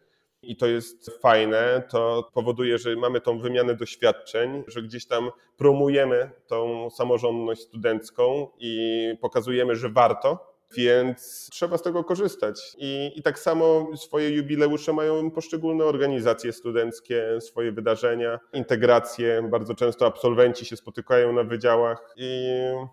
i 0.42 0.56
to 0.56 0.66
jest 0.66 1.10
fajne, 1.20 1.82
to 1.90 2.30
powoduje, 2.34 2.78
że 2.78 2.96
mamy 2.96 3.20
tą 3.20 3.38
wymianę 3.38 3.74
doświadczeń, 3.74 4.64
że 4.66 4.82
gdzieś 4.82 5.06
tam 5.06 5.30
promujemy 5.56 6.30
tą 6.46 6.90
samorządność 6.90 7.60
studencką 7.60 8.48
i 8.58 9.14
pokazujemy, 9.20 9.76
że 9.76 9.88
warto, 9.88 10.52
więc 10.76 11.48
trzeba 11.52 11.78
z 11.78 11.82
tego 11.82 12.04
korzystać. 12.04 12.74
I, 12.78 13.12
I 13.16 13.22
tak 13.22 13.38
samo 13.38 13.96
swoje 13.96 14.30
jubileusze 14.30 14.92
mają 14.92 15.30
poszczególne 15.30 15.84
organizacje 15.84 16.52
studenckie, 16.52 17.40
swoje 17.40 17.72
wydarzenia, 17.72 18.38
integracje. 18.52 19.48
Bardzo 19.50 19.74
często 19.74 20.06
absolwenci 20.06 20.64
się 20.64 20.76
spotykają 20.76 21.32
na 21.32 21.44
wydziałach 21.44 22.14
i 22.16 22.48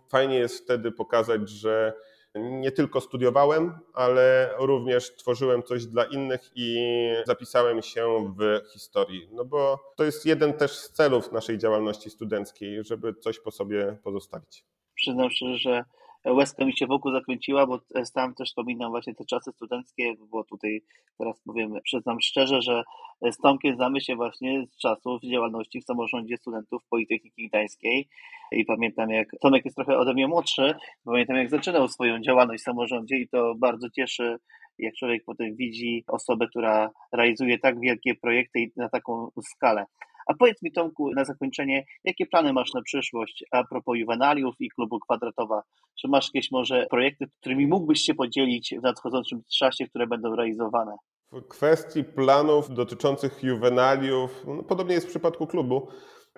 fajnie 0.10 0.40
jest 0.40 0.64
wtedy 0.64 0.92
pokazać, 0.92 1.50
że 1.50 1.94
nie 2.36 2.72
tylko 2.72 3.02
studiowałem, 3.02 3.80
ale 3.94 4.54
również 4.58 5.15
tworzyłem 5.15 5.63
coś 5.63 5.86
dla 5.86 6.06
innych 6.06 6.52
i 6.56 6.78
zapisałem 7.26 7.82
się 7.82 8.34
w 8.39 8.72
historii. 8.74 9.30
No 9.32 9.46
bo 9.46 9.80
to 9.96 10.04
jest 10.04 10.26
jeden 10.26 10.54
też 10.54 10.72
z 10.72 10.92
celów 10.92 11.32
naszej 11.32 11.58
działalności 11.58 12.10
studenckiej, 12.10 12.84
żeby 12.84 13.13
coś 13.13 13.39
po 13.39 13.52
sobie 13.52 13.98
pozostawić. 14.04 14.65
Przyznam 14.96 15.30
szczerze, 15.30 15.58
że 15.58 15.84
łezka 16.25 16.65
mi 16.65 16.77
się 16.77 16.88
wokół 16.88 17.12
zakręciła, 17.12 17.67
bo 17.67 17.79
sam 18.03 18.36
też 18.36 18.49
wspominam 18.49 18.91
właśnie 18.91 19.15
te 19.15 19.25
czasy 19.25 19.51
studenckie, 19.51 20.13
bo 20.32 20.43
tutaj 20.43 20.82
teraz 21.17 21.41
powiem, 21.45 21.73
przyznam 21.84 22.21
szczerze, 22.21 22.62
że 22.62 22.84
z 23.32 23.38
Tomkiem 23.38 23.75
znamy 23.75 24.01
się 24.01 24.15
właśnie 24.15 24.65
z 24.67 24.77
czasów 24.77 25.21
działalności 25.21 25.82
w 25.82 25.86
samorządzie 25.86 26.38
studentów 26.38 26.84
Politechniki 26.89 27.47
Gdańskiej 27.47 28.10
i 28.51 28.65
pamiętam 28.65 29.10
jak, 29.10 29.27
Tomek 29.41 29.65
jest 29.65 29.77
trochę 29.77 29.97
ode 29.97 30.13
mnie 30.13 30.27
młodszy, 30.27 30.75
pamiętam 31.05 31.36
jak 31.36 31.49
zaczynał 31.49 31.88
swoją 31.88 32.21
działalność 32.21 32.62
w 32.62 32.65
samorządzie 32.65 33.17
i 33.17 33.29
to 33.29 33.55
bardzo 33.55 33.89
cieszy, 33.89 34.38
jak 34.77 34.95
człowiek 34.95 35.23
potem 35.25 35.55
widzi 35.55 36.03
osobę, 36.08 36.47
która 36.47 36.91
realizuje 37.12 37.60
tak 37.60 37.79
wielkie 37.79 38.15
projekty 38.15 38.71
na 38.75 38.89
taką 38.89 39.27
skalę. 39.41 39.86
A 40.30 40.34
powiedz 40.34 40.62
mi 40.62 40.72
Tomku 40.72 41.12
na 41.12 41.26
zakończenie, 41.26 41.86
jakie 42.04 42.26
plany 42.26 42.54
masz 42.54 42.74
na 42.74 42.82
przyszłość 42.82 43.44
a 43.52 43.63
propos 43.63 43.98
juwenaliów 43.98 44.56
i 44.60 44.70
klubu 44.70 45.00
kwadratowa? 45.00 45.62
Czy 46.00 46.08
masz 46.08 46.28
jakieś 46.34 46.52
może 46.52 46.86
projekty, 46.89 47.26
którymi 47.39 47.68
mógłbyś 47.68 48.02
się 48.02 48.13
podzielić 48.13 48.76
w 48.80 48.82
nadchodzącym 48.82 49.42
czasie, 49.60 49.88
które 49.88 50.08
będą 50.08 50.36
realizowane? 50.36 50.96
W 51.32 51.48
kwestii 51.48 52.04
planów 52.04 52.74
dotyczących 52.74 53.44
juwenaliów, 53.44 54.44
no 54.48 54.63
podobnie 54.63 54.94
jest 54.94 55.08
w 55.08 55.10
przypadku 55.10 55.48
klubu, 55.48 55.88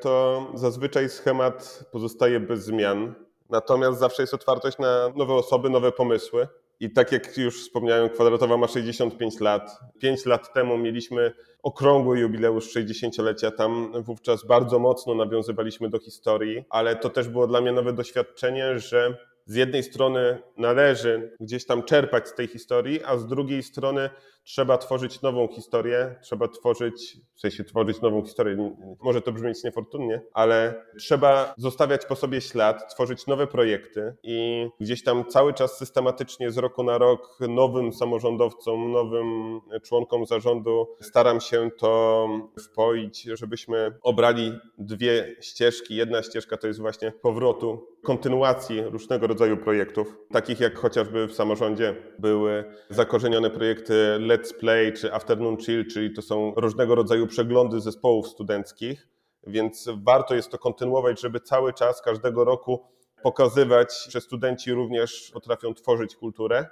to 0.02 0.46
zazwyczaj 0.54 1.10
schemat 1.10 1.86
pozostaje 1.92 2.40
bez 2.40 2.66
zmian. 2.66 3.14
Natomiast 3.50 4.00
zawsze 4.00 4.24
jest 4.24 4.34
otwartość 4.34 4.78
na 4.78 5.10
nowe 5.16 5.34
osoby, 5.34 5.70
nowe 5.70 5.92
pomysły. 5.92 6.48
I 6.82 6.90
tak 6.90 7.12
jak 7.12 7.38
już 7.38 7.62
wspomniałem, 7.62 8.10
kwadratowa 8.10 8.58
ma 8.58 8.68
65 8.68 9.40
lat. 9.40 9.80
5 10.00 10.26
lat 10.26 10.54
temu 10.54 10.78
mieliśmy 10.78 11.34
okrągły 11.64 12.20
jubileusz 12.20 12.76
60-lecia. 12.76 13.52
Tam 13.52 13.92
wówczas 14.04 14.46
bardzo 14.46 14.80
mocno 14.80 15.16
nawiązywaliśmy 15.16 15.90
do 15.90 16.00
historii, 16.00 16.64
ale 16.70 16.96
to 16.96 17.10
też 17.10 17.28
było 17.28 17.48
dla 17.48 17.62
mnie 17.62 17.72
nowe 17.72 17.94
doświadczenie, 17.94 18.80
że 18.80 19.18
z 19.46 19.56
jednej 19.56 19.84
strony 19.84 20.38
należy 20.58 21.36
gdzieś 21.40 21.66
tam 21.66 21.84
czerpać 21.84 22.28
z 22.28 22.36
tej 22.36 22.48
historii, 22.48 23.04
a 23.04 23.18
z 23.18 23.28
drugiej 23.28 23.64
strony 23.64 24.10
trzeba 24.44 24.78
tworzyć 24.78 25.22
nową 25.22 25.48
historię, 25.48 26.16
trzeba 26.24 26.48
tworzyć, 26.48 27.18
w 27.36 27.40
sensie 27.40 27.64
tworzyć 27.64 28.02
nową 28.02 28.26
historię, 28.26 28.76
może 29.02 29.22
to 29.22 29.32
brzmieć 29.32 29.64
niefortunnie, 29.64 30.22
ale 30.34 30.86
trzeba 31.00 31.54
zostawiać 31.58 32.06
po 32.06 32.16
sobie 32.16 32.42
ślad, 32.42 32.94
tworzyć 32.94 33.28
nowe 33.28 33.48
projekty 33.48 34.16
i 34.24 34.68
gdzieś 34.80 35.04
tam 35.04 35.26
cały 35.26 35.54
czas 35.54 35.78
systematycznie 35.78 36.52
z 36.52 36.58
roku 36.58 36.84
na 36.84 36.98
rok 36.98 37.38
nowym 37.40 37.94
samorządowcom, 37.94 38.92
nowym 38.92 39.60
członkom 39.84 40.26
zarządu 40.26 40.88
staram 41.02 41.42
się 41.42 41.70
to 41.78 42.28
wpoić, 42.60 43.24
żebyśmy 43.24 43.94
obrali 44.02 44.52
dwie 44.78 45.36
ścieżki. 45.42 45.96
Jedna 45.96 46.24
ścieżka 46.24 46.58
to 46.58 46.68
jest 46.68 46.80
właśnie 46.80 47.12
powrotu, 47.12 47.88
kontynuacji 48.04 48.82
różnego 48.82 49.28
rodzaju 49.32 49.58
projektów, 49.58 50.18
takich 50.32 50.60
jak 50.60 50.78
chociażby 50.78 51.28
w 51.28 51.34
samorządzie 51.34 51.96
były 52.20 52.64
zakorzenione 52.90 53.50
projekty 53.50 53.94
Let's 54.20 54.54
Play 54.60 54.94
czy 54.94 55.14
Afternoon 55.14 55.58
Chill, 55.58 55.88
czyli 55.88 56.14
to 56.14 56.22
są 56.22 56.54
różnego 56.58 56.96
rodzaju 56.96 57.28
przeglądy 57.28 57.82
zespołów 57.82 58.28
studenckich, 58.28 59.08
więc 59.48 59.90
warto 60.04 60.36
jest 60.36 60.52
to 60.52 60.58
kontynuować, 60.58 61.22
żeby 61.22 61.40
cały 61.40 61.74
czas, 61.74 62.02
każdego 62.02 62.44
roku 62.44 62.86
pokazywać, 63.24 64.08
że 64.10 64.22
studenci 64.22 64.72
również 64.72 65.32
potrafią 65.34 65.74
tworzyć 65.74 66.16
kulturę. 66.16 66.66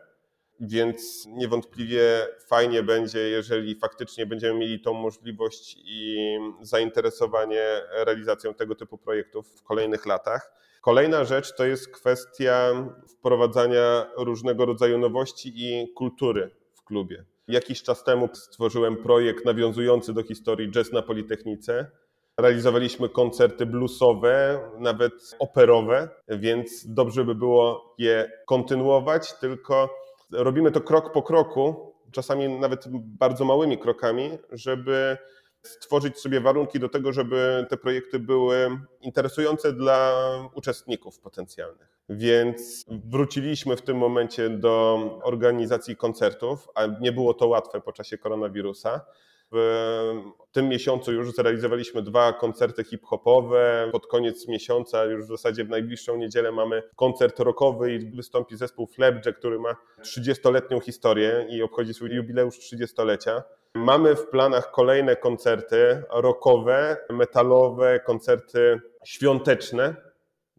Więc 0.61 1.25
niewątpliwie 1.27 2.27
fajnie 2.47 2.83
będzie, 2.83 3.19
jeżeli 3.19 3.75
faktycznie 3.75 4.25
będziemy 4.25 4.59
mieli 4.59 4.81
tą 4.81 4.93
możliwość 4.93 5.77
i 5.85 6.17
zainteresowanie 6.61 7.63
realizacją 8.05 8.53
tego 8.53 8.75
typu 8.75 8.97
projektów 8.97 9.47
w 9.47 9.63
kolejnych 9.63 10.05
latach. 10.05 10.51
Kolejna 10.81 11.23
rzecz 11.25 11.55
to 11.55 11.65
jest 11.65 11.91
kwestia 11.91 12.71
wprowadzania 13.07 14.05
różnego 14.17 14.65
rodzaju 14.65 14.97
nowości 14.97 15.53
i 15.55 15.93
kultury 15.93 16.51
w 16.73 16.83
klubie. 16.83 17.25
Jakiś 17.47 17.83
czas 17.83 18.03
temu 18.03 18.29
stworzyłem 18.33 18.97
projekt 18.97 19.45
nawiązujący 19.45 20.13
do 20.13 20.23
historii 20.23 20.71
jazz 20.71 20.91
na 20.91 21.01
Politechnice. 21.01 21.91
Realizowaliśmy 22.37 23.09
koncerty 23.09 23.65
bluesowe, 23.65 24.59
nawet 24.77 25.13
operowe, 25.39 26.09
więc 26.27 26.85
dobrze 26.87 27.25
by 27.25 27.35
było 27.35 27.95
je 27.97 28.31
kontynuować, 28.47 29.33
tylko 29.33 29.89
robimy 30.31 30.71
to 30.71 30.81
krok 30.81 31.11
po 31.13 31.23
kroku, 31.23 31.93
czasami 32.11 32.49
nawet 32.49 32.85
bardzo 32.91 33.45
małymi 33.45 33.77
krokami, 33.77 34.29
żeby 34.51 35.17
stworzyć 35.63 36.19
sobie 36.19 36.41
warunki 36.41 36.79
do 36.79 36.89
tego, 36.89 37.13
żeby 37.13 37.65
te 37.69 37.77
projekty 37.77 38.19
były 38.19 38.79
interesujące 39.01 39.73
dla 39.73 40.21
uczestników 40.53 41.19
potencjalnych. 41.19 41.99
Więc 42.09 42.85
wróciliśmy 42.89 43.75
w 43.75 43.81
tym 43.81 43.97
momencie 43.97 44.49
do 44.49 44.99
organizacji 45.23 45.95
koncertów, 45.95 46.67
a 46.75 46.85
nie 47.01 47.11
było 47.11 47.33
to 47.33 47.47
łatwe 47.47 47.81
po 47.81 47.91
czasie 47.91 48.17
koronawirusa. 48.17 49.05
W 49.51 50.21
tym 50.51 50.67
miesiącu 50.67 51.11
już 51.13 51.31
zrealizowaliśmy 51.31 52.01
dwa 52.01 52.33
koncerty 52.33 52.83
hip-hopowe. 52.83 53.89
Pod 53.91 54.07
koniec 54.07 54.47
miesiąca, 54.47 55.05
już 55.05 55.25
w 55.25 55.27
zasadzie 55.27 55.63
w 55.63 55.69
najbliższą 55.69 56.17
niedzielę, 56.17 56.51
mamy 56.51 56.83
koncert 56.95 57.39
rockowy 57.39 57.93
i 57.93 58.15
wystąpi 58.15 58.57
zespół 58.57 58.87
Flapjack, 58.87 59.39
który 59.39 59.59
ma 59.59 59.75
30-letnią 60.01 60.79
historię 60.79 61.47
i 61.49 61.63
obchodzi 61.63 61.93
swój 61.93 62.09
jubileusz 62.09 62.55
30-lecia. 62.59 63.43
Mamy 63.75 64.15
w 64.15 64.27
planach 64.27 64.71
kolejne 64.71 65.15
koncerty 65.15 66.03
rockowe, 66.09 66.97
metalowe, 67.09 67.99
koncerty 67.99 68.81
świąteczne. 69.05 69.95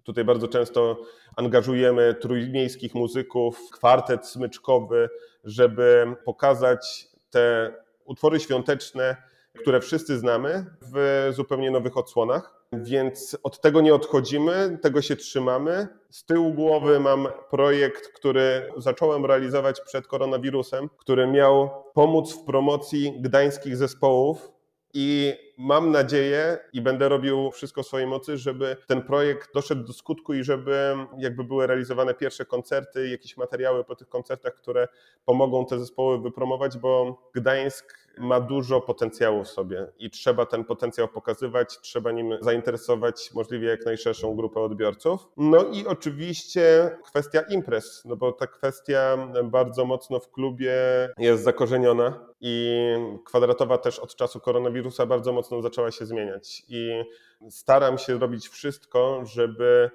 Tutaj 0.05 0.25
bardzo 0.25 0.49
często 0.49 1.01
angażujemy 1.37 2.15
trójmiejskich 2.15 2.95
muzyków, 2.95 3.71
kwartet 3.73 4.27
smyczkowy, 4.27 5.09
żeby 5.45 6.17
pokazać 6.25 7.07
te 7.31 7.75
utwory 8.05 8.41
świąteczne, 8.41 9.17
które 9.63 9.81
wszyscy 9.81 10.19
znamy, 10.19 10.67
w 10.93 11.29
zupełnie 11.37 11.71
nowych 11.71 11.97
odsłonach. 11.97 12.61
Więc 12.73 13.39
od 13.43 13.61
tego 13.61 13.81
nie 13.81 13.95
odchodzimy, 13.95 14.79
tego 14.83 15.03
się 15.03 15.17
trzymamy. 15.17 15.89
Z 16.11 16.25
tyłu 16.25 16.55
głowy 16.55 17.01
mam 17.01 17.29
projekt, 17.51 18.09
który 18.09 18.73
zacząłem 18.77 19.27
realizować 19.27 19.81
przed 19.81 20.07
koronawirusem, 20.07 20.89
który 20.97 21.27
miał 21.27 21.71
pomóc 21.95 22.33
w 22.33 22.45
promocji 22.45 23.21
gdańskich 23.21 23.77
zespołów 23.77 24.51
i 24.95 25.35
mam 25.61 25.91
nadzieję 25.91 26.59
i 26.73 26.81
będę 26.81 27.09
robił 27.09 27.51
wszystko 27.51 27.83
w 27.83 27.87
swojej 27.87 28.07
mocy, 28.07 28.37
żeby 28.39 28.77
ten 28.87 29.03
projekt 29.03 29.55
doszedł 29.55 29.85
do 29.85 29.93
skutku 29.93 30.35
i 30.35 30.45
żeby 30.45 30.97
jakby 31.19 31.45
były 31.45 31.67
realizowane 31.67 32.15
pierwsze 32.15 32.45
koncerty, 32.45 33.09
jakieś 33.09 33.37
materiały 33.37 33.85
po 33.85 33.97
tych 33.97 34.09
koncertach, 34.09 34.55
które 34.55 34.89
pomogą 35.25 35.67
te 35.67 35.79
zespoły 35.79 36.21
wypromować, 36.21 36.79
bo 36.79 37.23
Gdańsk 37.35 38.01
ma 38.19 38.41
dużo 38.41 38.81
potencjału 38.81 39.45
w 39.45 39.49
sobie 39.49 39.87
i 39.99 40.11
trzeba 40.11 40.47
ten 40.47 40.65
potencjał 40.65 41.09
pokazywać, 41.09 41.81
trzeba 41.81 42.13
nim 42.13 42.37
zainteresować 42.41 43.31
możliwie 43.35 43.69
jak 43.69 43.87
najszerszą 43.87 44.37
grupę 44.37 44.61
odbiorców. 44.61 45.29
No 45.37 45.65
i 45.65 45.87
oczywiście 45.87 46.91
kwestia 47.05 47.41
imprez, 47.41 48.03
no 48.05 48.17
bo 48.17 48.33
ta 48.33 48.47
kwestia 48.47 49.29
bardzo 49.45 49.85
mocno 49.85 50.21
w 50.21 50.31
klubie 50.31 50.75
jest 51.19 51.43
zakorzeniona 51.43 52.31
i 52.41 52.77
kwadratowa 53.25 53.79
też 53.79 53.99
od 53.99 54.17
czasu 54.17 54.41
koronawirusa 54.41 55.07
bardzo 55.07 55.33
mocno 55.33 55.50
zaczęła 55.63 55.91
się 55.91 56.07
zmieniać 56.07 56.63
i 56.69 57.03
staram 57.51 57.99
się 57.99 58.19
robić 58.19 58.49
wszystko, 58.49 59.23
żeby 59.25 59.91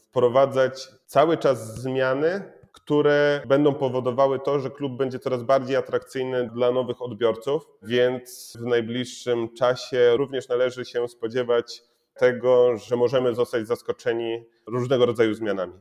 wprowadzać 0.00 0.88
cały 1.06 1.36
czas 1.36 1.80
zmiany, 1.80 2.52
które 2.72 3.42
będą 3.46 3.74
powodowały 3.74 4.40
to, 4.40 4.60
że 4.60 4.70
klub 4.70 4.92
będzie 4.96 5.18
coraz 5.18 5.42
bardziej 5.42 5.76
atrakcyjny 5.76 6.50
dla 6.54 6.72
nowych 6.72 7.02
odbiorców, 7.02 7.62
więc 7.82 8.56
w 8.60 8.64
najbliższym 8.64 9.54
czasie 9.54 10.16
również 10.16 10.48
należy 10.48 10.84
się 10.84 11.08
spodziewać 11.08 11.82
tego, 12.14 12.76
że 12.76 12.96
możemy 12.96 13.34
zostać 13.34 13.66
zaskoczeni 13.66 14.44
różnego 14.66 15.06
rodzaju 15.06 15.34
zmianami. 15.34 15.72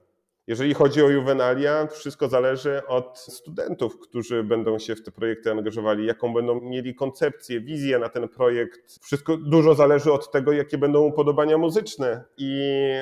Jeżeli 0.47 0.73
chodzi 0.73 1.03
o 1.03 1.09
juwenalia, 1.09 1.87
wszystko 1.87 2.27
zależy 2.27 2.81
od 2.87 3.19
studentów, 3.19 3.99
którzy 3.99 4.43
będą 4.43 4.79
się 4.79 4.95
w 4.95 5.03
te 5.03 5.11
projekty 5.11 5.51
angażowali, 5.51 6.05
jaką 6.05 6.33
będą 6.33 6.61
mieli 6.61 6.95
koncepcję, 6.95 7.61
wizję 7.61 7.99
na 7.99 8.09
ten 8.09 8.29
projekt. 8.29 8.99
Wszystko 9.01 9.37
dużo 9.37 9.75
zależy 9.75 10.11
od 10.13 10.31
tego, 10.31 10.51
jakie 10.51 10.77
będą 10.77 11.01
upodobania 11.03 11.57
muzyczne 11.57 12.23
i 12.37 12.61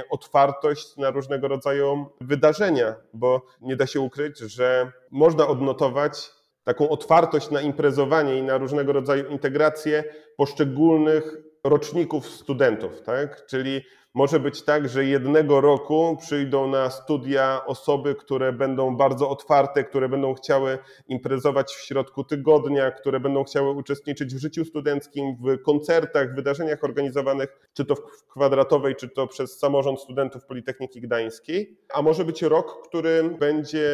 otwartość 0.10 0.98
na 0.98 1.12
różnego 1.12 1.48
rodzaju 1.48 2.06
wydarzenia, 2.22 2.96
bo 3.14 3.46
nie 3.62 3.76
da 3.76 3.88
się 3.88 4.00
ukryć, 4.00 4.40
że 4.40 4.92
można 5.12 5.48
odnotować 5.48 6.32
taką 6.64 6.90
otwartość 6.90 7.52
na 7.52 7.62
imprezowanie 7.62 8.38
i 8.38 8.44
na 8.44 8.58
różnego 8.58 8.94
rodzaju 8.94 9.30
integrację 9.30 10.04
poszczególnych 10.38 11.38
roczników 11.64 12.28
studentów, 12.28 13.02
tak? 13.02 13.46
Czyli 13.46 13.82
może 14.16 14.40
być 14.40 14.62
tak, 14.62 14.90
że 14.90 15.06
jednego 15.06 15.62
roku 15.62 16.18
przyjdą 16.22 16.68
na 16.68 16.90
studia 16.90 17.62
osoby, 17.66 18.16
które 18.16 18.54
będą 18.54 18.98
bardzo 18.98 19.30
otwarte, 19.30 19.84
które 19.84 20.10
będą 20.10 20.34
chciały 20.34 20.78
imprezować 21.08 21.74
w 21.74 21.82
środku 21.82 22.24
tygodnia, 22.24 22.92
które 22.92 23.20
będą 23.20 23.44
chciały 23.44 23.72
uczestniczyć 23.72 24.36
w 24.36 24.40
życiu 24.40 24.66
studenckim, 24.66 25.36
w 25.40 25.62
koncertach, 25.62 26.36
wydarzeniach 26.36 26.84
organizowanych, 26.84 27.70
czy 27.74 27.86
to 27.86 27.96
w 27.96 28.28
kwadratowej, 28.28 28.96
czy 28.96 29.10
to 29.10 29.28
przez 29.28 29.60
samorząd 29.60 30.02
studentów 30.02 30.46
Politechniki 30.46 31.02
Gdańskiej. 31.02 31.78
A 31.94 32.02
może 32.02 32.26
być 32.26 32.42
rok, 32.42 32.88
który 32.88 33.24
będzie 33.40 33.90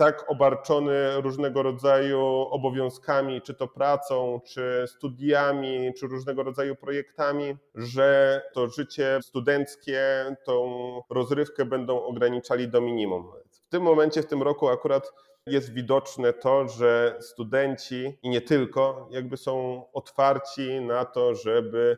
tak 0.00 0.30
obarczony 0.30 1.20
różnego 1.20 1.62
rodzaju 1.62 2.20
obowiązkami, 2.50 3.42
czy 3.42 3.54
to 3.54 3.68
pracą, 3.68 4.40
czy 4.44 4.84
studiami, 4.86 5.92
czy 5.98 6.06
różnego 6.06 6.42
rodzaju 6.42 6.76
projektami, 6.76 7.56
że 7.74 8.42
to 8.52 8.68
życie 8.68 9.18
studenckie, 9.22 10.02
tą 10.44 10.74
rozrywkę 11.10 11.64
będą 11.64 12.02
ograniczali 12.02 12.68
do 12.68 12.80
minimum. 12.80 13.32
W 13.50 13.68
tym 13.68 13.82
momencie, 13.82 14.22
w 14.22 14.26
tym 14.26 14.42
roku 14.42 14.68
akurat 14.68 15.12
jest 15.46 15.72
widoczne 15.72 16.32
to, 16.32 16.68
że 16.68 17.16
studenci 17.20 18.18
i 18.22 18.28
nie 18.28 18.40
tylko, 18.40 19.08
jakby 19.10 19.36
są 19.36 19.84
otwarci 19.92 20.80
na 20.80 21.04
to, 21.04 21.34
żeby 21.34 21.96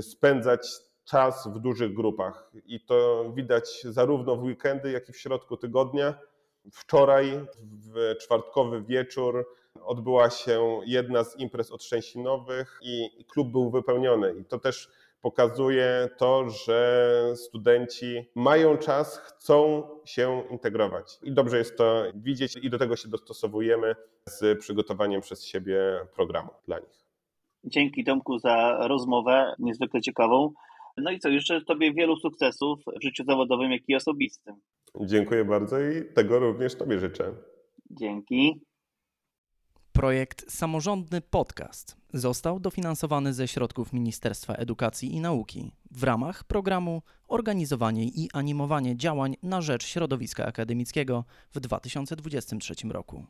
spędzać 0.00 0.68
czas 1.04 1.48
w 1.48 1.58
dużych 1.58 1.94
grupach. 1.94 2.50
I 2.66 2.80
to 2.80 3.24
widać 3.34 3.82
zarówno 3.84 4.36
w 4.36 4.42
weekendy, 4.42 4.90
jak 4.90 5.08
i 5.08 5.12
w 5.12 5.18
środku 5.18 5.56
tygodnia. 5.56 6.14
Wczoraj, 6.72 7.40
w 7.62 8.16
czwartkowy 8.20 8.82
wieczór, 8.82 9.46
odbyła 9.82 10.30
się 10.30 10.80
jedna 10.86 11.24
z 11.24 11.38
imprez 11.38 11.70
otrzęsinowych 11.70 12.78
i 12.82 13.24
klub 13.28 13.52
był 13.52 13.70
wypełniony. 13.70 14.34
I 14.40 14.44
to 14.44 14.58
też 14.58 14.88
pokazuje 15.22 16.08
to, 16.18 16.50
że 16.50 17.20
studenci 17.36 18.24
mają 18.34 18.76
czas, 18.76 19.18
chcą 19.18 19.82
się 20.04 20.42
integrować. 20.50 21.18
I 21.22 21.32
dobrze 21.32 21.58
jest 21.58 21.78
to 21.78 22.04
widzieć 22.14 22.56
i 22.56 22.70
do 22.70 22.78
tego 22.78 22.96
się 22.96 23.08
dostosowujemy 23.08 23.94
z 24.26 24.58
przygotowaniem 24.60 25.20
przez 25.20 25.44
siebie 25.44 25.80
programu 26.14 26.50
dla 26.66 26.78
nich. 26.78 27.04
Dzięki 27.64 28.04
Tomku 28.04 28.38
za 28.38 28.78
rozmowę, 28.88 29.54
niezwykle 29.58 30.00
ciekawą. 30.00 30.52
No 30.96 31.10
i 31.10 31.18
co, 31.18 31.30
życzę 31.30 31.60
Tobie 31.60 31.92
wielu 31.92 32.16
sukcesów 32.16 32.80
w 33.00 33.02
życiu 33.02 33.24
zawodowym, 33.24 33.72
jak 33.72 33.82
i 33.88 33.96
osobistym. 33.96 34.54
Dziękuję 35.00 35.44
bardzo 35.44 35.80
i 35.80 36.12
tego 36.14 36.38
również 36.38 36.74
Tobie 36.74 36.98
życzę. 36.98 37.34
Dzięki. 37.90 38.64
Projekt 39.92 40.52
Samorządny 40.52 41.20
Podcast 41.20 41.96
został 42.12 42.60
dofinansowany 42.60 43.34
ze 43.34 43.48
środków 43.48 43.92
Ministerstwa 43.92 44.54
Edukacji 44.54 45.14
i 45.14 45.20
Nauki 45.20 45.72
w 45.90 46.02
ramach 46.02 46.44
programu 46.44 47.02
Organizowanie 47.28 48.04
i 48.04 48.28
animowanie 48.32 48.96
działań 48.96 49.36
na 49.42 49.60
rzecz 49.60 49.86
środowiska 49.86 50.46
akademickiego 50.46 51.24
w 51.54 51.60
2023 51.60 52.74
roku. 52.88 53.26